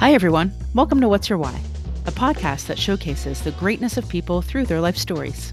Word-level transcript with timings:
Hi, 0.00 0.14
everyone. 0.14 0.50
Welcome 0.72 1.02
to 1.02 1.10
What's 1.10 1.28
Your 1.28 1.36
Why, 1.36 1.60
a 2.06 2.10
podcast 2.10 2.68
that 2.68 2.78
showcases 2.78 3.42
the 3.42 3.50
greatness 3.50 3.98
of 3.98 4.08
people 4.08 4.40
through 4.40 4.64
their 4.64 4.80
life 4.80 4.96
stories. 4.96 5.52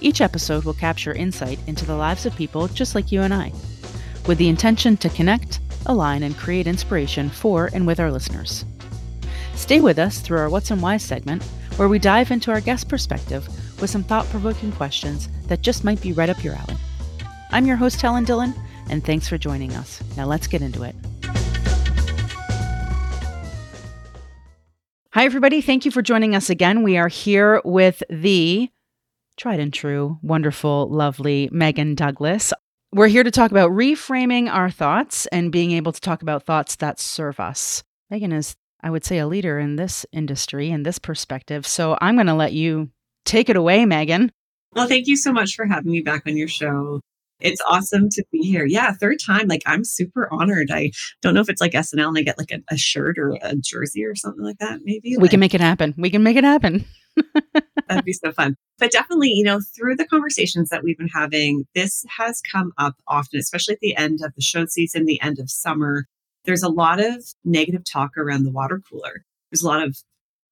Each 0.00 0.20
episode 0.20 0.64
will 0.64 0.74
capture 0.74 1.12
insight 1.12 1.60
into 1.68 1.86
the 1.86 1.94
lives 1.94 2.26
of 2.26 2.34
people 2.34 2.66
just 2.66 2.96
like 2.96 3.12
you 3.12 3.22
and 3.22 3.32
I, 3.32 3.52
with 4.26 4.38
the 4.38 4.48
intention 4.48 4.96
to 4.96 5.08
connect, 5.10 5.60
align, 5.86 6.24
and 6.24 6.36
create 6.36 6.66
inspiration 6.66 7.30
for 7.30 7.70
and 7.72 7.86
with 7.86 8.00
our 8.00 8.10
listeners. 8.10 8.64
Stay 9.54 9.80
with 9.80 10.00
us 10.00 10.18
through 10.18 10.40
our 10.40 10.50
What's 10.50 10.72
and 10.72 10.82
Why 10.82 10.96
segment, 10.96 11.44
where 11.76 11.88
we 11.88 12.00
dive 12.00 12.32
into 12.32 12.50
our 12.50 12.60
guest 12.60 12.88
perspective 12.88 13.46
with 13.80 13.88
some 13.88 14.02
thought 14.02 14.26
provoking 14.30 14.72
questions 14.72 15.28
that 15.46 15.62
just 15.62 15.84
might 15.84 16.00
be 16.00 16.12
right 16.12 16.28
up 16.28 16.42
your 16.42 16.56
alley. 16.56 16.74
I'm 17.52 17.66
your 17.66 17.76
host, 17.76 18.02
Helen 18.02 18.24
Dillon, 18.24 18.52
and 18.88 19.04
thanks 19.04 19.28
for 19.28 19.38
joining 19.38 19.74
us. 19.74 20.02
Now 20.16 20.24
let's 20.24 20.48
get 20.48 20.60
into 20.60 20.82
it. 20.82 20.96
Hi, 25.20 25.26
everybody. 25.26 25.60
Thank 25.60 25.84
you 25.84 25.90
for 25.90 26.00
joining 26.00 26.34
us 26.34 26.48
again. 26.48 26.82
We 26.82 26.96
are 26.96 27.08
here 27.08 27.60
with 27.62 28.02
the 28.08 28.70
tried 29.36 29.60
and 29.60 29.70
true, 29.70 30.18
wonderful, 30.22 30.88
lovely 30.88 31.50
Megan 31.52 31.94
Douglas. 31.94 32.54
We're 32.90 33.08
here 33.08 33.22
to 33.22 33.30
talk 33.30 33.50
about 33.50 33.70
reframing 33.70 34.50
our 34.50 34.70
thoughts 34.70 35.26
and 35.26 35.52
being 35.52 35.72
able 35.72 35.92
to 35.92 36.00
talk 36.00 36.22
about 36.22 36.44
thoughts 36.44 36.76
that 36.76 36.98
serve 36.98 37.38
us. 37.38 37.82
Megan 38.08 38.32
is, 38.32 38.56
I 38.82 38.88
would 38.88 39.04
say, 39.04 39.18
a 39.18 39.26
leader 39.26 39.58
in 39.58 39.76
this 39.76 40.06
industry 40.10 40.70
and 40.70 40.86
this 40.86 40.98
perspective. 40.98 41.66
So 41.66 41.98
I'm 42.00 42.14
going 42.14 42.26
to 42.26 42.32
let 42.32 42.54
you 42.54 42.88
take 43.26 43.50
it 43.50 43.56
away, 43.56 43.84
Megan. 43.84 44.32
Well, 44.74 44.88
thank 44.88 45.06
you 45.06 45.16
so 45.16 45.34
much 45.34 45.54
for 45.54 45.66
having 45.66 45.92
me 45.92 46.00
back 46.00 46.22
on 46.26 46.38
your 46.38 46.48
show. 46.48 47.02
It's 47.40 47.60
awesome 47.68 48.08
to 48.10 48.24
be 48.30 48.38
here. 48.38 48.64
Yeah, 48.66 48.92
third 48.92 49.18
time. 49.24 49.48
Like 49.48 49.62
I'm 49.66 49.84
super 49.84 50.28
honored. 50.32 50.70
I 50.70 50.90
don't 51.22 51.34
know 51.34 51.40
if 51.40 51.48
it's 51.48 51.60
like 51.60 51.72
SNL 51.72 52.08
and 52.08 52.18
I 52.18 52.22
get 52.22 52.38
like 52.38 52.52
a, 52.52 52.60
a 52.70 52.76
shirt 52.76 53.18
or 53.18 53.36
a 53.42 53.56
jersey 53.56 54.04
or 54.04 54.14
something 54.14 54.44
like 54.44 54.58
that. 54.58 54.80
Maybe 54.84 55.16
We 55.16 55.22
like, 55.22 55.30
can 55.30 55.40
make 55.40 55.54
it 55.54 55.60
happen. 55.60 55.94
We 55.96 56.10
can 56.10 56.22
make 56.22 56.36
it 56.36 56.44
happen. 56.44 56.84
that'd 57.88 58.04
be 58.04 58.12
so 58.12 58.32
fun. 58.32 58.56
But 58.78 58.92
definitely, 58.92 59.30
you 59.30 59.44
know, 59.44 59.60
through 59.76 59.96
the 59.96 60.06
conversations 60.06 60.68
that 60.70 60.82
we've 60.82 60.98
been 60.98 61.08
having, 61.08 61.64
this 61.74 62.04
has 62.16 62.40
come 62.40 62.72
up 62.78 62.94
often, 63.08 63.38
especially 63.38 63.74
at 63.74 63.80
the 63.80 63.96
end 63.96 64.20
of 64.24 64.34
the 64.34 64.42
show 64.42 64.66
season, 64.66 65.04
the 65.04 65.20
end 65.20 65.38
of 65.38 65.50
summer. 65.50 66.06
There's 66.44 66.62
a 66.62 66.68
lot 66.68 67.00
of 67.00 67.22
negative 67.44 67.82
talk 67.90 68.16
around 68.16 68.44
the 68.44 68.50
water 68.50 68.80
cooler. 68.90 69.24
There's 69.50 69.62
a 69.62 69.66
lot 69.66 69.82
of 69.82 69.98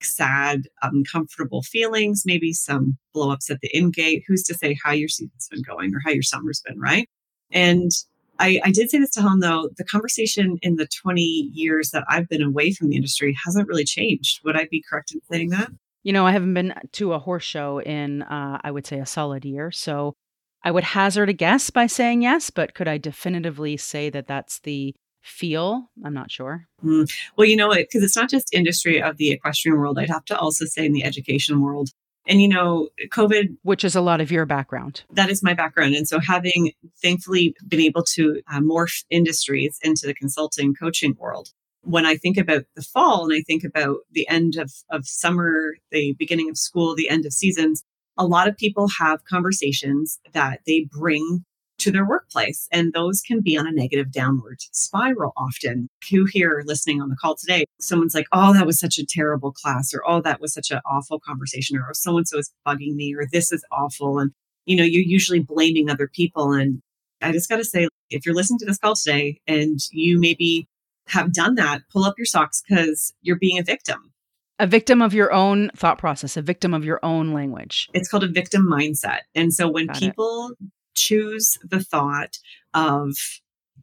sad, 0.03 0.63
uncomfortable 0.81 1.63
feelings, 1.63 2.23
maybe 2.25 2.53
some 2.53 2.97
blowups 3.15 3.49
at 3.49 3.61
the 3.61 3.69
in 3.75 3.91
gate. 3.91 4.23
Who's 4.27 4.43
to 4.43 4.53
say 4.53 4.77
how 4.83 4.91
your 4.91 5.09
season's 5.09 5.47
been 5.49 5.61
going 5.61 5.93
or 5.93 6.01
how 6.03 6.11
your 6.11 6.23
summer's 6.23 6.61
been, 6.65 6.79
right? 6.79 7.07
And 7.51 7.91
I, 8.39 8.61
I 8.63 8.71
did 8.71 8.89
say 8.89 8.99
this 8.99 9.11
to 9.11 9.21
Helen 9.21 9.39
though, 9.39 9.69
the 9.77 9.83
conversation 9.83 10.57
in 10.61 10.77
the 10.77 10.87
20 10.87 11.21
years 11.21 11.91
that 11.91 12.05
I've 12.07 12.29
been 12.29 12.41
away 12.41 12.71
from 12.71 12.89
the 12.89 12.95
industry 12.95 13.35
hasn't 13.45 13.67
really 13.67 13.83
changed. 13.83 14.39
Would 14.45 14.57
I 14.57 14.67
be 14.71 14.83
correct 14.89 15.13
in 15.13 15.21
saying 15.29 15.49
that? 15.49 15.69
You 16.03 16.13
know, 16.13 16.25
I 16.25 16.31
haven't 16.31 16.53
been 16.53 16.73
to 16.93 17.13
a 17.13 17.19
horse 17.19 17.43
show 17.43 17.81
in, 17.81 18.21
uh, 18.23 18.59
I 18.63 18.71
would 18.71 18.87
say, 18.87 18.99
a 18.99 19.05
solid 19.05 19.43
year. 19.43 19.71
So 19.71 20.15
I 20.63 20.71
would 20.71 20.83
hazard 20.85 21.29
a 21.29 21.33
guess 21.33 21.69
by 21.69 21.87
saying 21.87 22.21
yes, 22.21 22.49
but 22.49 22.73
could 22.73 22.87
I 22.87 22.97
definitively 22.97 23.75
say 23.75 24.09
that 24.09 24.27
that's 24.27 24.59
the 24.59 24.95
feel? 25.21 25.89
I'm 26.03 26.13
not 26.13 26.31
sure. 26.31 26.65
Mm. 26.83 27.09
Well, 27.37 27.47
you 27.47 27.55
know, 27.55 27.71
it 27.71 27.87
because 27.89 28.03
it's 28.03 28.15
not 28.15 28.29
just 28.29 28.53
industry 28.53 29.01
of 29.01 29.17
the 29.17 29.31
equestrian 29.31 29.77
world. 29.77 29.97
I'd 29.99 30.09
have 30.09 30.25
to 30.25 30.37
also 30.37 30.65
say 30.65 30.85
in 30.85 30.93
the 30.93 31.03
education 31.03 31.61
world. 31.61 31.89
And 32.27 32.41
you 32.41 32.47
know, 32.47 32.89
COVID, 33.11 33.57
Which 33.63 33.83
is 33.83 33.95
a 33.95 34.01
lot 34.01 34.21
of 34.21 34.31
your 34.31 34.45
background. 34.45 35.03
that 35.11 35.29
is 35.29 35.41
my 35.41 35.53
background. 35.53 35.95
And 35.95 36.07
so 36.07 36.19
having 36.19 36.71
thankfully 37.01 37.55
been 37.67 37.79
able 37.79 38.03
to 38.15 38.41
uh, 38.51 38.59
morph 38.59 39.03
industries 39.09 39.79
into 39.81 40.05
the 40.05 40.13
consulting 40.13 40.75
coaching 40.75 41.15
world, 41.17 41.49
when 41.81 42.05
I 42.05 42.17
think 42.17 42.37
about 42.37 42.65
the 42.75 42.83
fall 42.83 43.23
and 43.23 43.33
I 43.33 43.41
think 43.41 43.63
about 43.63 43.99
the 44.11 44.27
end 44.27 44.57
of, 44.57 44.71
of 44.91 45.07
summer, 45.07 45.75
the 45.91 46.13
beginning 46.19 46.49
of 46.49 46.57
school, 46.57 46.93
the 46.93 47.09
end 47.09 47.25
of 47.25 47.33
seasons, 47.33 47.83
a 48.17 48.25
lot 48.27 48.47
of 48.47 48.57
people 48.57 48.89
have 48.99 49.23
conversations 49.25 50.19
that 50.33 50.59
they 50.67 50.87
bring 50.91 51.45
to 51.79 51.91
their 51.91 52.05
workplace. 52.05 52.67
And 52.71 52.93
those 52.93 53.21
can 53.21 53.41
be 53.41 53.57
on 53.57 53.67
a 53.67 53.71
negative 53.71 54.11
downward 54.11 54.59
spiral 54.71 55.33
often. 55.35 55.89
Who 56.11 56.25
here 56.25 56.63
listening 56.65 57.01
on 57.01 57.09
the 57.09 57.15
call 57.15 57.35
today, 57.35 57.65
someone's 57.79 58.15
like, 58.15 58.27
oh, 58.31 58.53
that 58.53 58.65
was 58.65 58.79
such 58.79 58.97
a 58.97 59.05
terrible 59.05 59.51
class, 59.51 59.93
or 59.93 60.01
oh, 60.07 60.21
that 60.21 60.41
was 60.41 60.53
such 60.53 60.71
an 60.71 60.79
awful 60.85 61.19
conversation, 61.19 61.77
or 61.77 61.93
so 61.93 62.17
and 62.17 62.27
so 62.27 62.37
is 62.37 62.51
bugging 62.67 62.95
me, 62.95 63.13
or 63.15 63.25
this 63.31 63.51
is 63.51 63.63
awful. 63.71 64.19
And, 64.19 64.31
you 64.65 64.75
know, 64.75 64.83
you're 64.83 65.03
usually 65.03 65.39
blaming 65.39 65.89
other 65.89 66.07
people. 66.07 66.51
And 66.51 66.81
I 67.21 67.31
just 67.31 67.49
got 67.49 67.57
to 67.57 67.65
say, 67.65 67.87
if 68.09 68.25
you're 68.25 68.35
listening 68.35 68.59
to 68.59 68.65
this 68.65 68.77
call 68.77 68.95
today 68.95 69.39
and 69.47 69.79
you 69.91 70.19
maybe 70.19 70.67
have 71.07 71.33
done 71.33 71.55
that, 71.55 71.81
pull 71.91 72.03
up 72.03 72.15
your 72.17 72.25
socks 72.25 72.61
because 72.67 73.13
you're 73.21 73.37
being 73.37 73.59
a 73.59 73.63
victim. 73.63 74.11
A 74.59 74.67
victim 74.67 75.01
of 75.01 75.13
your 75.13 75.31
own 75.31 75.71
thought 75.75 75.97
process, 75.97 76.35
a 76.35 76.41
victim 76.41 76.73
of 76.73 76.83
your 76.83 76.99
own 77.01 77.33
language. 77.33 77.89
It's 77.93 78.09
called 78.09 78.23
a 78.23 78.27
victim 78.27 78.67
mindset. 78.67 79.19
And 79.33 79.53
so 79.53 79.69
when 79.69 79.87
Got 79.87 80.01
it. 80.01 80.55
Choose 80.99 81.57
the 81.63 81.83
thought 81.83 82.37
of 82.73 83.15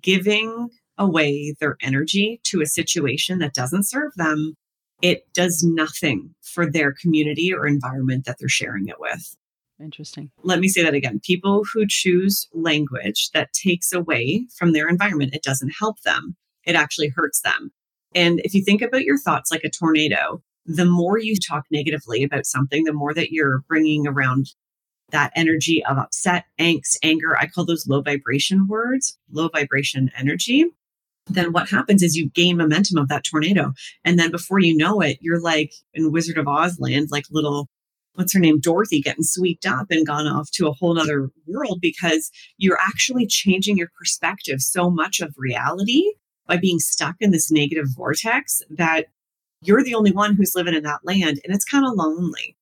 giving 0.02 0.68
away 0.98 1.54
their 1.60 1.76
energy 1.82 2.40
to 2.44 2.60
a 2.60 2.66
situation 2.66 3.38
that 3.38 3.54
doesn't 3.54 3.84
serve 3.84 4.12
them, 4.16 4.54
it 5.02 5.26
does 5.34 5.62
nothing 5.62 6.34
for 6.42 6.70
their 6.70 6.92
community 6.92 7.52
or 7.52 7.66
environment 7.66 8.24
that 8.24 8.36
they're 8.38 8.48
sharing 8.48 8.88
it 8.88 9.00
with. 9.00 9.36
Interesting. 9.80 10.30
Let 10.42 10.60
me 10.60 10.68
say 10.68 10.82
that 10.82 10.94
again. 10.94 11.20
People 11.22 11.64
who 11.72 11.86
choose 11.86 12.48
language 12.54 13.30
that 13.34 13.52
takes 13.52 13.92
away 13.92 14.46
from 14.56 14.72
their 14.72 14.88
environment, 14.88 15.34
it 15.34 15.42
doesn't 15.42 15.74
help 15.78 16.00
them. 16.00 16.34
It 16.64 16.76
actually 16.76 17.08
hurts 17.08 17.42
them. 17.42 17.70
And 18.14 18.40
if 18.40 18.54
you 18.54 18.64
think 18.64 18.80
about 18.80 19.04
your 19.04 19.18
thoughts 19.18 19.50
like 19.50 19.64
a 19.64 19.70
tornado, 19.70 20.42
the 20.64 20.86
more 20.86 21.18
you 21.18 21.36
talk 21.36 21.64
negatively 21.70 22.22
about 22.22 22.46
something, 22.46 22.84
the 22.84 22.92
more 22.92 23.12
that 23.12 23.30
you're 23.30 23.62
bringing 23.68 24.06
around 24.06 24.54
that 25.10 25.32
energy 25.36 25.84
of 25.84 25.98
upset, 25.98 26.44
angst, 26.58 26.96
anger. 27.02 27.36
I 27.36 27.46
call 27.46 27.64
those 27.64 27.86
low 27.86 28.02
vibration 28.02 28.66
words, 28.66 29.18
low 29.30 29.48
vibration 29.48 30.10
energy. 30.18 30.66
Then 31.28 31.52
what 31.52 31.68
happens 31.68 32.02
is 32.02 32.16
you 32.16 32.30
gain 32.30 32.56
momentum 32.56 32.98
of 32.98 33.08
that 33.08 33.24
tornado. 33.24 33.72
And 34.04 34.18
then 34.18 34.30
before 34.30 34.60
you 34.60 34.76
know 34.76 35.00
it, 35.00 35.18
you're 35.20 35.40
like 35.40 35.72
in 35.94 36.12
Wizard 36.12 36.38
of 36.38 36.46
Oz 36.46 36.78
land, 36.78 37.08
like 37.10 37.24
little, 37.30 37.68
what's 38.14 38.32
her 38.32 38.38
name, 38.40 38.60
Dorothy 38.60 39.00
getting 39.00 39.24
swept 39.24 39.66
up 39.66 39.86
and 39.90 40.06
gone 40.06 40.26
off 40.26 40.50
to 40.52 40.68
a 40.68 40.72
whole 40.72 40.98
other 40.98 41.30
world 41.46 41.80
because 41.80 42.30
you're 42.58 42.78
actually 42.80 43.26
changing 43.26 43.76
your 43.76 43.90
perspective 43.98 44.60
so 44.60 44.88
much 44.90 45.20
of 45.20 45.34
reality 45.36 46.04
by 46.46 46.56
being 46.56 46.78
stuck 46.78 47.16
in 47.20 47.32
this 47.32 47.50
negative 47.50 47.86
vortex 47.96 48.62
that 48.70 49.06
you're 49.62 49.82
the 49.82 49.94
only 49.94 50.12
one 50.12 50.34
who's 50.34 50.54
living 50.54 50.74
in 50.74 50.84
that 50.84 51.00
land 51.04 51.40
and 51.44 51.54
it's 51.54 51.64
kind 51.64 51.84
of 51.84 51.94
lonely. 51.94 52.56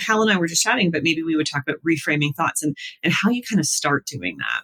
Hal 0.00 0.22
and 0.22 0.30
I 0.30 0.36
were 0.36 0.46
just 0.46 0.62
chatting, 0.62 0.90
but 0.90 1.02
maybe 1.02 1.22
we 1.22 1.36
would 1.36 1.46
talk 1.46 1.62
about 1.66 1.80
reframing 1.86 2.34
thoughts 2.34 2.62
and 2.62 2.76
and 3.02 3.12
how 3.12 3.30
you 3.30 3.42
kind 3.42 3.60
of 3.60 3.66
start 3.66 4.06
doing 4.06 4.36
that. 4.38 4.62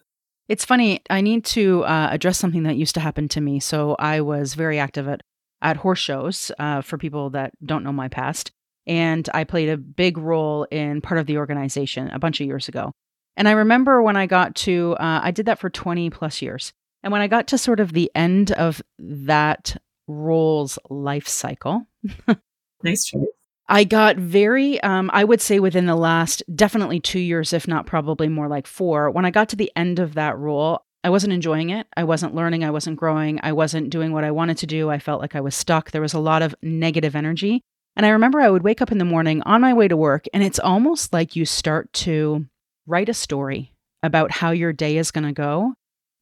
It's 0.49 0.65
funny. 0.65 1.01
I 1.09 1.23
need 1.23 1.45
to 1.47 1.85
uh, 1.85 2.09
address 2.11 2.39
something 2.39 2.65
that 2.65 2.77
used 2.77 2.95
to 2.95 3.01
happen 3.01 3.29
to 3.29 3.41
me. 3.41 3.61
So 3.61 3.97
I 3.99 4.21
was 4.21 4.55
very 4.55 4.79
active 4.79 5.09
at, 5.09 5.23
at 5.63 5.79
horse 5.79 5.99
shows 5.99 6.53
uh, 6.59 6.83
for 6.83 6.99
people 6.99 7.31
that 7.31 7.53
don't 7.65 7.83
know 7.83 7.93
my 7.93 8.09
past. 8.09 8.53
And 8.87 9.27
I 9.33 9.45
played 9.45 9.71
a 9.71 9.79
big 9.79 10.19
role 10.19 10.65
in 10.65 11.01
part 11.01 11.19
of 11.19 11.27
the 11.27 11.39
organization 11.39 12.11
a 12.11 12.19
bunch 12.19 12.43
of 12.43 12.47
years 12.47 12.69
ago. 12.69 12.93
And 13.39 13.49
I 13.49 13.53
remember 13.53 14.03
when 14.03 14.17
I 14.17 14.27
got 14.27 14.55
to, 14.57 14.95
uh, 15.01 15.21
I 15.23 15.31
did 15.31 15.47
that 15.47 15.59
for 15.59 15.71
20 15.71 16.11
plus 16.11 16.43
years. 16.43 16.75
And 17.03 17.11
when 17.11 17.23
I 17.23 17.27
got 17.27 17.49
to 17.49 17.59
sort 17.59 17.81
of 17.81 17.95
the 17.95 18.11
end 18.15 18.53
of 18.53 18.83
that 18.99 19.79
role's 20.07 20.79
life 20.91 21.27
cycle, 21.27 21.87
Nice 22.84 23.07
choice. 23.07 23.25
I 23.69 23.85
got 23.85 24.17
very, 24.17 24.81
um, 24.83 25.11
I 25.13 25.25
would 25.25 25.41
say 25.41 25.59
within 25.59 25.87
the 25.87 25.97
last 25.97 26.43
definitely 26.55 27.01
two 27.01 27.19
years, 27.19 27.53
if 27.53 27.67
not 27.67 27.87
probably 27.87 28.29
more 28.29 28.49
like 28.49 28.67
four, 28.67 29.11
when 29.11 29.25
I 29.25 29.31
got 29.31 29.49
to 29.51 29.57
the 29.57 29.73
end 29.75 29.99
of 29.99 30.15
that 30.15 30.39
role, 30.39 30.84
I 31.03 31.11
wasn't 31.11 31.33
enjoying 31.33 31.71
it. 31.71 31.87
I 31.97 32.05
wasn't 32.05 32.34
learning. 32.34 32.65
I 32.65 32.71
wasn't 32.71 32.99
growing. 32.99 33.41
I 33.43 33.53
wasn't 33.53 33.91
doing 33.91 34.13
what 34.13 34.25
I 34.25 34.31
wanted 34.31 34.59
to 34.59 34.66
do. 34.66 34.91
I 34.91 34.99
felt 34.99 35.21
like 35.21 35.34
I 35.34 35.41
was 35.41 35.55
stuck. 35.55 35.91
There 35.91 36.03
was 36.03 36.15
a 36.15 36.19
lot 36.19 36.43
of 36.43 36.55
negative 36.63 37.16
energy. 37.16 37.63
And 37.97 38.05
I 38.05 38.11
remember 38.11 38.41
I 38.41 38.51
would 38.51 38.65
wake 38.65 38.83
up 38.83 38.91
in 38.91 38.99
the 38.99 39.05
morning 39.05 39.43
on 39.43 39.61
my 39.61 39.72
way 39.72 39.87
to 39.87 39.97
work, 39.97 40.25
and 40.34 40.43
it's 40.43 40.59
almost 40.59 41.13
like 41.13 41.37
you 41.37 41.45
start 41.45 41.93
to 41.93 42.47
write 42.87 43.09
a 43.09 43.15
story 43.15 43.72
about 44.03 44.31
how 44.31 44.51
your 44.51 44.72
day 44.72 44.97
is 44.97 45.10
going 45.10 45.25
to 45.25 45.33
go. 45.33 45.75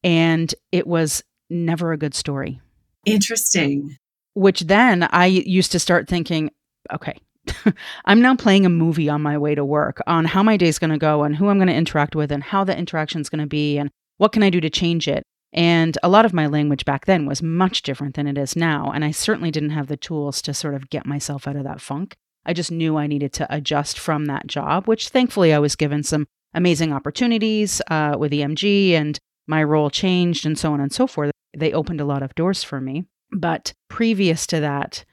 And 0.03 0.53
it 0.71 0.85
was 0.85 1.23
never 1.49 1.91
a 1.91 1.97
good 1.97 2.13
story, 2.13 2.61
Interesting. 3.05 3.97
which 4.33 4.61
then 4.61 5.03
I 5.03 5.25
used 5.25 5.71
to 5.71 5.79
start 5.79 6.07
thinking, 6.07 6.51
okay, 6.93 7.17
I'm 8.05 8.21
now 8.21 8.35
playing 8.35 8.65
a 8.65 8.69
movie 8.69 9.09
on 9.09 9.21
my 9.21 9.37
way 9.37 9.55
to 9.55 9.65
work 9.65 10.01
on 10.07 10.25
how 10.25 10.43
my 10.43 10.57
day's 10.57 10.79
going 10.79 10.91
to 10.91 10.97
go 10.97 11.23
and 11.23 11.35
who 11.35 11.49
I'm 11.49 11.57
going 11.57 11.67
to 11.67 11.73
interact 11.73 12.15
with 12.15 12.31
and 12.31 12.43
how 12.43 12.63
the 12.63 12.77
interaction 12.77 13.21
is 13.21 13.29
going 13.29 13.41
to 13.41 13.47
be 13.47 13.77
and 13.77 13.89
what 14.17 14.31
can 14.31 14.43
I 14.43 14.49
do 14.49 14.61
to 14.61 14.69
change 14.69 15.07
it. 15.07 15.23
And 15.51 15.97
a 16.01 16.09
lot 16.09 16.25
of 16.25 16.33
my 16.33 16.47
language 16.47 16.83
back 16.83 17.05
then 17.05 17.25
was 17.25 17.43
much 17.43 17.83
different 17.83 18.15
than 18.15 18.27
it 18.27 18.37
is 18.37 18.55
now. 18.55 18.91
And 18.91 19.05
I 19.05 19.11
certainly 19.11 19.51
didn't 19.51 19.69
have 19.69 19.87
the 19.87 19.97
tools 19.97 20.41
to 20.43 20.53
sort 20.53 20.73
of 20.73 20.89
get 20.89 21.05
myself 21.05 21.47
out 21.47 21.55
of 21.55 21.63
that 21.63 21.81
funk. 21.81 22.15
I 22.45 22.53
just 22.53 22.71
knew 22.71 22.97
I 22.97 23.07
needed 23.07 23.33
to 23.33 23.55
adjust 23.55 23.99
from 23.99 24.25
that 24.25 24.47
job, 24.47 24.87
which 24.87 25.09
thankfully 25.09 25.53
I 25.53 25.59
was 25.59 25.75
given 25.75 26.03
some 26.03 26.27
amazing 26.53 26.91
opportunities 26.91 27.81
uh, 27.89 28.15
with 28.17 28.31
EMG 28.31 28.91
and 28.91 29.19
my 29.47 29.63
role 29.63 29.89
changed 29.89 30.45
and 30.45 30.57
so 30.57 30.73
on 30.73 30.79
and 30.79 30.91
so 30.91 31.07
forth. 31.07 31.31
They 31.55 31.71
opened 31.71 32.01
a 32.01 32.05
lot 32.05 32.23
of 32.23 32.35
doors 32.35 32.63
for 32.63 32.81
me. 32.81 33.05
But 33.31 33.73
previous 33.89 34.45
to 34.47 34.59
that, 34.59 35.05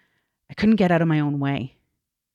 I 0.50 0.54
couldn't 0.54 0.76
get 0.76 0.90
out 0.90 1.02
of 1.02 1.08
my 1.08 1.20
own 1.20 1.38
way. 1.38 1.76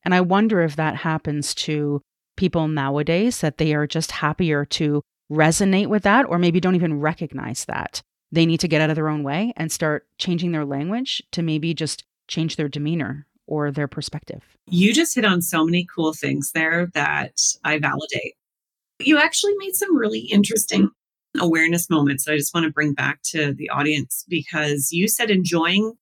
And 0.06 0.14
I 0.14 0.22
wonder 0.22 0.62
if 0.62 0.76
that 0.76 0.96
happens 0.96 1.54
to 1.56 2.02
people 2.38 2.68
nowadays, 2.68 3.42
that 3.42 3.58
they 3.58 3.74
are 3.74 3.88
just 3.88 4.12
happier 4.12 4.66
to 4.66 5.02
resonate 5.32 5.88
with 5.88 6.04
that, 6.04 6.26
or 6.28 6.38
maybe 6.38 6.60
don't 6.60 6.76
even 6.76 7.00
recognize 7.00 7.66
that. 7.66 8.02
They 8.32 8.46
need 8.46 8.60
to 8.60 8.68
get 8.68 8.82
out 8.82 8.90
of 8.90 8.96
their 8.96 9.10
own 9.10 9.24
way 9.24 9.54
and 9.56 9.72
start 9.72 10.08
changing 10.18 10.52
their 10.52 10.66
language 10.66 11.24
to 11.32 11.42
maybe 11.42 11.74
just 11.74 12.04
change 12.28 12.56
their 12.56 12.70
demeanor 12.70 13.26
or 13.48 13.72
their 13.72 13.88
perspective. 13.88 14.44
You 14.68 14.94
just 14.94 15.16
hit 15.16 15.26
on 15.26 15.42
so 15.42 15.64
many 15.64 15.88
cool 15.94 16.14
things 16.14 16.52
there 16.54 16.88
that 16.94 17.40
I 17.64 17.80
validate. 17.80 18.34
You 19.00 19.18
actually 19.18 19.54
made 19.58 19.76
some 19.76 19.96
really 19.96 20.22
interesting 20.22 20.90
awareness 21.40 21.90
moments 21.90 22.26
that 22.26 22.34
I 22.34 22.38
just 22.38 22.54
want 22.54 22.66
to 22.66 22.72
bring 22.72 22.94
back 22.94 23.22
to 23.28 23.54
the 23.54 23.70
audience 23.70 24.26
because 24.28 24.92
you 24.92 25.08
said 25.08 25.30
enjoying 25.30 25.94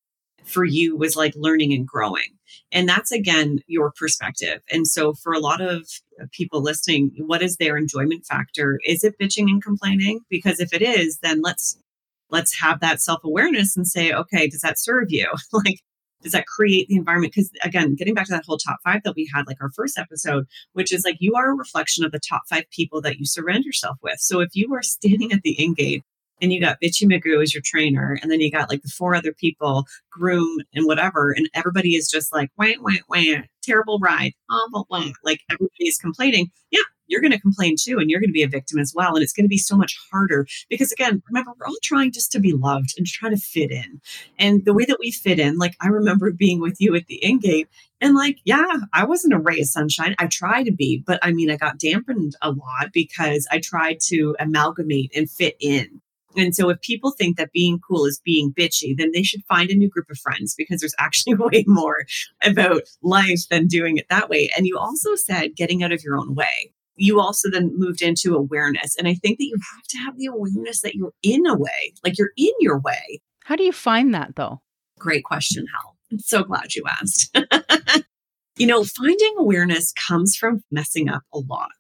for 0.46 0.66
you 0.66 0.96
was 0.96 1.16
like 1.16 1.34
learning 1.36 1.74
and 1.74 1.88
growing. 1.88 2.38
And 2.72 2.88
that's 2.88 3.12
again 3.12 3.60
your 3.68 3.92
perspective. 3.92 4.62
And 4.72 4.88
so 4.88 5.14
for 5.14 5.34
a 5.34 5.40
lot 5.40 5.62
of 5.62 5.88
uh, 6.22 6.26
people 6.32 6.62
listening, 6.62 7.12
what 7.18 7.42
is 7.42 7.58
their 7.58 7.78
enjoyment 7.78 8.26
factor? 8.26 8.80
Is 8.86 9.04
it 9.04 9.16
bitching 9.20 9.50
and 9.50 9.64
complaining? 9.64 10.22
Because 10.30 10.60
if 10.60 10.74
it 10.74 10.82
is, 10.82 11.20
then 11.22 11.42
let's 11.42 11.78
let's 12.30 12.60
have 12.60 12.80
that 12.80 13.02
self-awareness 13.02 13.78
and 13.78 13.88
say, 13.88 14.12
okay, 14.12 14.48
does 14.48 14.62
that 14.62 14.80
serve 14.80 15.08
you? 15.10 15.32
like 15.54 15.80
does 16.24 16.32
that 16.32 16.48
create 16.48 16.88
the 16.88 16.96
environment? 16.96 17.34
Because 17.34 17.52
again, 17.64 17.96
getting 17.96 18.14
back 18.14 18.26
to 18.28 18.32
that 18.32 18.46
whole 18.46 18.58
top 18.58 18.78
five 18.84 19.04
that 19.04 19.16
we 19.16 19.30
had, 19.34 19.46
like 19.46 19.62
our 19.62 19.72
first 19.72 20.00
episode, 20.00 20.46
which 20.72 20.92
is 20.92 21.04
like 21.04 21.18
you 21.20 21.36
are 21.36 21.52
a 21.52 21.56
reflection 21.56 22.06
of 22.06 22.12
the 22.12 22.20
top 22.20 22.44
five 22.50 22.64
people 22.72 23.02
that 23.02 23.18
you 23.18 23.26
surround 23.26 23.66
yourself 23.66 23.98
with. 24.02 24.20
So 24.20 24.40
if 24.40 24.50
you 24.54 24.74
are 24.74 24.82
standing 24.82 25.32
at 25.34 25.42
the 25.44 25.52
in 25.52 25.74
gate 25.74 26.04
and 26.42 26.52
you 26.52 26.60
got 26.60 26.82
Bitchy 26.82 27.08
Magoo 27.08 27.42
as 27.42 27.54
your 27.54 27.64
trainer, 27.66 28.18
and 28.22 28.32
then 28.32 28.42
you 28.42 28.52
got 28.52 28.70
like 28.70 28.82
the 28.82 28.90
four 28.90 29.16
other 29.16 29.34
people, 29.34 29.86
groom 30.12 30.60
and 30.74 30.86
whatever, 30.86 31.32
and 31.32 31.50
everybody 31.54 31.96
is 31.96 32.10
just 32.10 32.34
like, 32.34 32.50
wait, 32.58 32.82
wait, 32.82 33.02
wait, 33.10 33.44
terrible 33.64 34.00
ride, 34.00 34.34
oh, 34.50 34.68
blah, 34.72 34.84
blah. 34.90 35.12
like 35.24 35.40
everybody 35.50 35.88
is 35.88 35.98
complaining. 35.98 36.52
Yeah, 36.72 36.82
you're 37.08 37.22
going 37.22 37.32
to 37.32 37.40
complain 37.40 37.76
too, 37.80 38.00
and 38.00 38.10
you're 38.10 38.20
going 38.20 38.30
to 38.30 38.34
be 38.34 38.44
a 38.44 38.48
victim 38.48 38.80
as 38.80 38.94
well. 38.96 39.16
And 39.16 39.24
it's 39.24 39.34
going 39.34 39.46
to 39.46 39.50
be 39.50 39.58
so 39.58 39.76
much 39.76 39.98
harder 40.12 40.48
because, 40.70 40.92
again, 40.92 41.22
remember, 41.30 41.52
we're 41.58 41.68
all 41.68 41.76
trying 41.84 42.12
just 42.12 42.32
to 42.34 42.40
be 42.40 42.54
loved 42.54 42.94
and 42.98 43.06
try 43.06 43.30
to 43.30 43.38
fit 43.38 43.72
in. 43.72 44.02
And 44.40 44.66
the 44.66 44.74
way 44.74 44.86
that 44.86 44.98
we 45.00 45.12
fit 45.12 45.40
in, 45.40 45.58
like 45.58 45.76
I 45.82 45.88
remember 45.88 46.32
being 46.32 46.60
with 46.60 46.80
you 46.80 46.96
at 46.96 47.08
the 47.08 47.24
in 47.24 47.40
gate, 47.40 47.70
and 48.02 48.16
like, 48.16 48.40
yeah, 48.44 48.80
I 48.94 49.06
wasn't 49.06 49.34
a 49.34 49.40
ray 49.40 49.62
of 49.62 49.68
sunshine. 49.68 50.16
I 50.20 50.28
tried 50.28 50.64
to 50.64 50.74
be, 50.74 51.04
but 51.06 51.20
I 51.22 51.32
mean, 51.32 51.50
I 51.50 51.56
got 51.56 51.80
dampened 51.80 52.36
a 52.42 52.52
lot 52.52 52.92
because 52.94 53.48
I 53.52 53.60
tried 53.60 54.00
to 54.08 54.36
amalgamate 54.40 55.12
and 55.16 55.30
fit 55.30 55.56
in. 55.60 56.02
And 56.36 56.56
so 56.56 56.70
if 56.70 56.82
people 56.82 57.12
think 57.12 57.38
that 57.38 57.52
being 57.52 57.80
cool 57.88 58.06
is 58.06 58.22
being 58.24 58.54
bitchy, 58.54 58.96
then 58.98 59.12
they 59.14 59.24
should 59.24 59.44
find 59.48 59.70
a 59.70 59.76
new 59.76 59.90
group 59.90 60.10
of 60.10 60.18
friends 60.18 60.56
because 60.56 60.80
there's 60.80 60.96
actually 61.00 61.36
way 61.40 61.64
more 61.68 62.06
about 62.44 62.84
life 63.02 63.48
than 63.50 63.68
doing 63.68 63.98
it 63.98 64.08
that 64.10 64.30
way. 64.30 64.50
And 64.58 64.66
you 64.66 64.78
also 64.78 65.16
said 65.16 65.56
getting 65.56 65.84
out 65.84 65.92
of 65.92 66.04
your 66.04 66.18
own 66.18 66.36
way 66.36 66.74
you 66.96 67.20
also 67.20 67.50
then 67.50 67.72
moved 67.76 68.02
into 68.02 68.36
awareness. 68.36 68.96
And 68.96 69.08
I 69.08 69.16
think 69.16 69.38
that 69.40 69.46
you 69.46 69.56
have 69.56 69.88
to 69.90 69.98
have 69.98 70.18
the 70.18 70.28
awareness 70.28 70.82
that 70.82 70.96
you're 70.96 71.14
in 71.24 71.46
a 71.48 71.58
way, 71.58 71.94
like 72.04 72.18
you're 72.18 72.32
in 72.38 72.52
your 72.60 72.80
way. 72.80 73.22
How 73.46 73.56
do 73.56 73.64
you 73.64 73.72
find 73.72 74.14
that 74.14 74.36
though? 74.36 74.62
Great 75.00 75.24
question, 75.24 75.66
Hal. 75.74 75.98
I'm 76.12 76.20
so 76.20 76.44
glad 76.44 76.76
you 76.76 76.84
asked. 76.88 77.36
you 78.58 78.68
know, 78.68 78.84
finding 78.84 79.36
awareness 79.38 79.92
comes 79.94 80.36
from 80.36 80.64
messing 80.72 81.10
up 81.10 81.24
a 81.34 81.40
lot. 81.40 81.72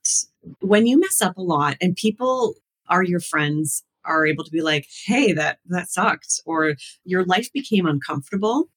When 0.59 0.87
you 0.87 0.99
mess 0.99 1.21
up 1.21 1.37
a 1.37 1.41
lot 1.41 1.77
and 1.79 1.95
people 1.95 2.55
are 2.89 3.03
your 3.03 3.19
friends, 3.19 3.83
are 4.05 4.25
able 4.25 4.43
to 4.43 4.51
be 4.51 4.61
like, 4.61 4.87
hey, 5.05 5.33
that 5.33 5.59
that 5.67 5.89
sucked, 5.89 6.41
or 6.45 6.75
your 7.03 7.25
life 7.25 7.51
became 7.53 7.85
uncomfortable 7.85 8.69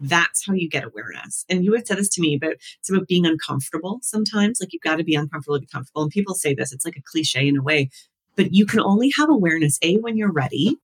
that's 0.00 0.46
how 0.46 0.54
you 0.54 0.68
get 0.68 0.84
awareness. 0.84 1.44
And 1.48 1.64
you 1.64 1.74
had 1.74 1.86
said 1.86 1.98
this 1.98 2.08
to 2.10 2.20
me 2.20 2.38
but 2.40 2.56
it's 2.78 2.90
about 2.90 3.08
being 3.08 3.26
uncomfortable 3.26 3.98
sometimes. 4.02 4.60
Like 4.60 4.72
you've 4.72 4.82
got 4.82 4.96
to 4.96 5.04
be 5.04 5.14
uncomfortable 5.14 5.56
to 5.56 5.60
be 5.60 5.66
comfortable. 5.66 6.02
And 6.02 6.10
people 6.10 6.34
say 6.34 6.54
this, 6.54 6.72
it's 6.72 6.84
like 6.84 6.96
a 6.96 7.02
cliche 7.04 7.46
in 7.46 7.56
a 7.56 7.62
way, 7.62 7.90
but 8.36 8.54
you 8.54 8.66
can 8.66 8.80
only 8.80 9.12
have 9.16 9.28
awareness 9.28 9.78
A 9.82 9.96
when 9.96 10.16
you're 10.16 10.32
ready, 10.32 10.76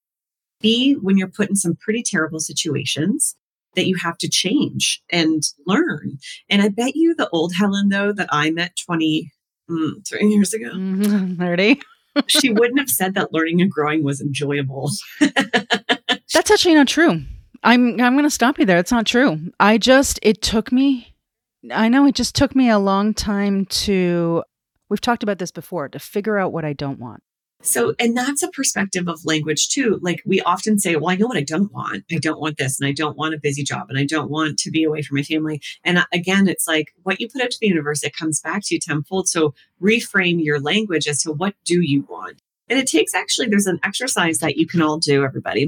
B 0.61 0.95
when 0.95 1.17
you're 1.17 1.29
put 1.29 1.49
in 1.49 1.57
some 1.57 1.77
pretty 1.77 2.03
terrible 2.03 2.41
situations 2.41 3.37
that 3.75 3.87
you 3.87 3.97
have 3.97 4.17
to 4.19 4.29
change 4.29 5.03
and 5.11 5.43
learn. 5.67 6.19
And 6.49 6.63
I 6.63 6.69
bet 6.69 6.97
you 6.97 7.15
the 7.15 7.29
old 7.31 7.55
Helen 7.55 7.89
though 7.89 8.13
that 8.13 8.29
I 8.31 8.51
met 8.51 8.77
20 8.85 9.31
mm, 9.71 10.31
years 10.31 10.55
ago. 10.55 10.71
Mm-hmm, 10.71 11.37
30. 11.43 11.81
She 12.27 12.51
wouldn't 12.51 12.79
have 12.79 12.91
said 12.91 13.15
that 13.15 13.33
learning 13.33 13.61
and 13.61 13.71
growing 13.71 14.05
was 14.05 14.21
enjoyable. 14.21 14.91
That's 15.21 16.51
actually 16.51 16.75
not 16.75 16.89
true. 16.89 17.23
I'm 17.63 18.01
I'm 18.01 18.15
going 18.15 18.25
to 18.25 18.31
stop 18.31 18.59
you 18.59 18.65
there. 18.65 18.79
It's 18.79 18.93
not 18.93 19.07
true. 19.07 19.41
I 19.59 19.79
just 19.79 20.19
it 20.23 20.43
took 20.43 20.71
me 20.73 21.15
I 21.73 21.89
know 21.89 22.07
it 22.07 22.15
just 22.15 22.35
took 22.35 22.55
me 22.55 22.71
a 22.71 22.79
long 22.79 23.15
time 23.15 23.67
to 23.67 24.45
we've 24.89 25.01
talked 25.01 25.23
about 25.23 25.39
this 25.39 25.51
before 25.51 25.89
to 25.89 25.99
figure 25.99 26.39
out 26.39 26.53
what 26.53 26.65
I 26.65 26.73
don't 26.73 26.99
want. 26.99 27.23
So, 27.63 27.95
and 27.99 28.17
that's 28.17 28.43
a 28.43 28.51
perspective 28.51 29.09
of 29.09 29.25
language 29.25 29.69
too. 29.69 29.99
Like 30.03 30.23
we 30.25 30.41
often 30.43 30.79
say, 30.79 30.95
well, 30.97 31.09
I 31.09 31.17
know 31.17 31.27
what 31.27 31.37
I 31.37 31.43
don't 31.43 31.73
want. 31.73 32.05
I 32.13 32.19
don't 32.19 32.41
want 32.41 32.59
this 32.59 32.79
and 32.79 32.87
I 32.87 32.93
don't 32.93 33.17
want 33.17 33.35
a 33.35 33.41
busy 33.41 33.65
job 33.65 33.87
and 33.89 33.99
I 33.99 34.05
don't 34.05 34.31
want 34.31 34.59
to 34.59 34.71
be 34.71 34.85
away 34.85 35.03
from 35.03 35.17
my 35.17 35.23
family. 35.23 35.61
And 35.83 35.99
uh, 35.99 36.05
again, 36.13 36.49
it's 36.49 36.69
like 36.69 36.93
what 37.03 37.21
you 37.21 37.29
put 37.29 37.43
out 37.43 37.51
to 37.51 37.59
the 37.61 37.67
universe, 37.67 38.05
it 38.05 38.15
comes 38.17 38.41
back 38.41 38.63
to 38.67 38.75
you 38.75 38.81
tenfold. 38.81 39.29
So 39.29 39.55
reframe 39.83 40.45
your 40.45 40.61
language 40.61 41.09
as 41.09 41.23
to 41.23 41.33
what 41.33 41.55
do 41.65 41.81
you 41.81 42.07
want? 42.09 42.41
And 42.69 42.79
it 42.79 42.87
takes 42.87 43.15
actually, 43.15 43.49
there's 43.49 43.67
an 43.67 43.81
exercise 43.83 44.39
that 44.39 44.57
you 44.57 44.67
can 44.67 44.83
all 44.83 44.99
do, 44.99 45.25
everybody 45.25 45.67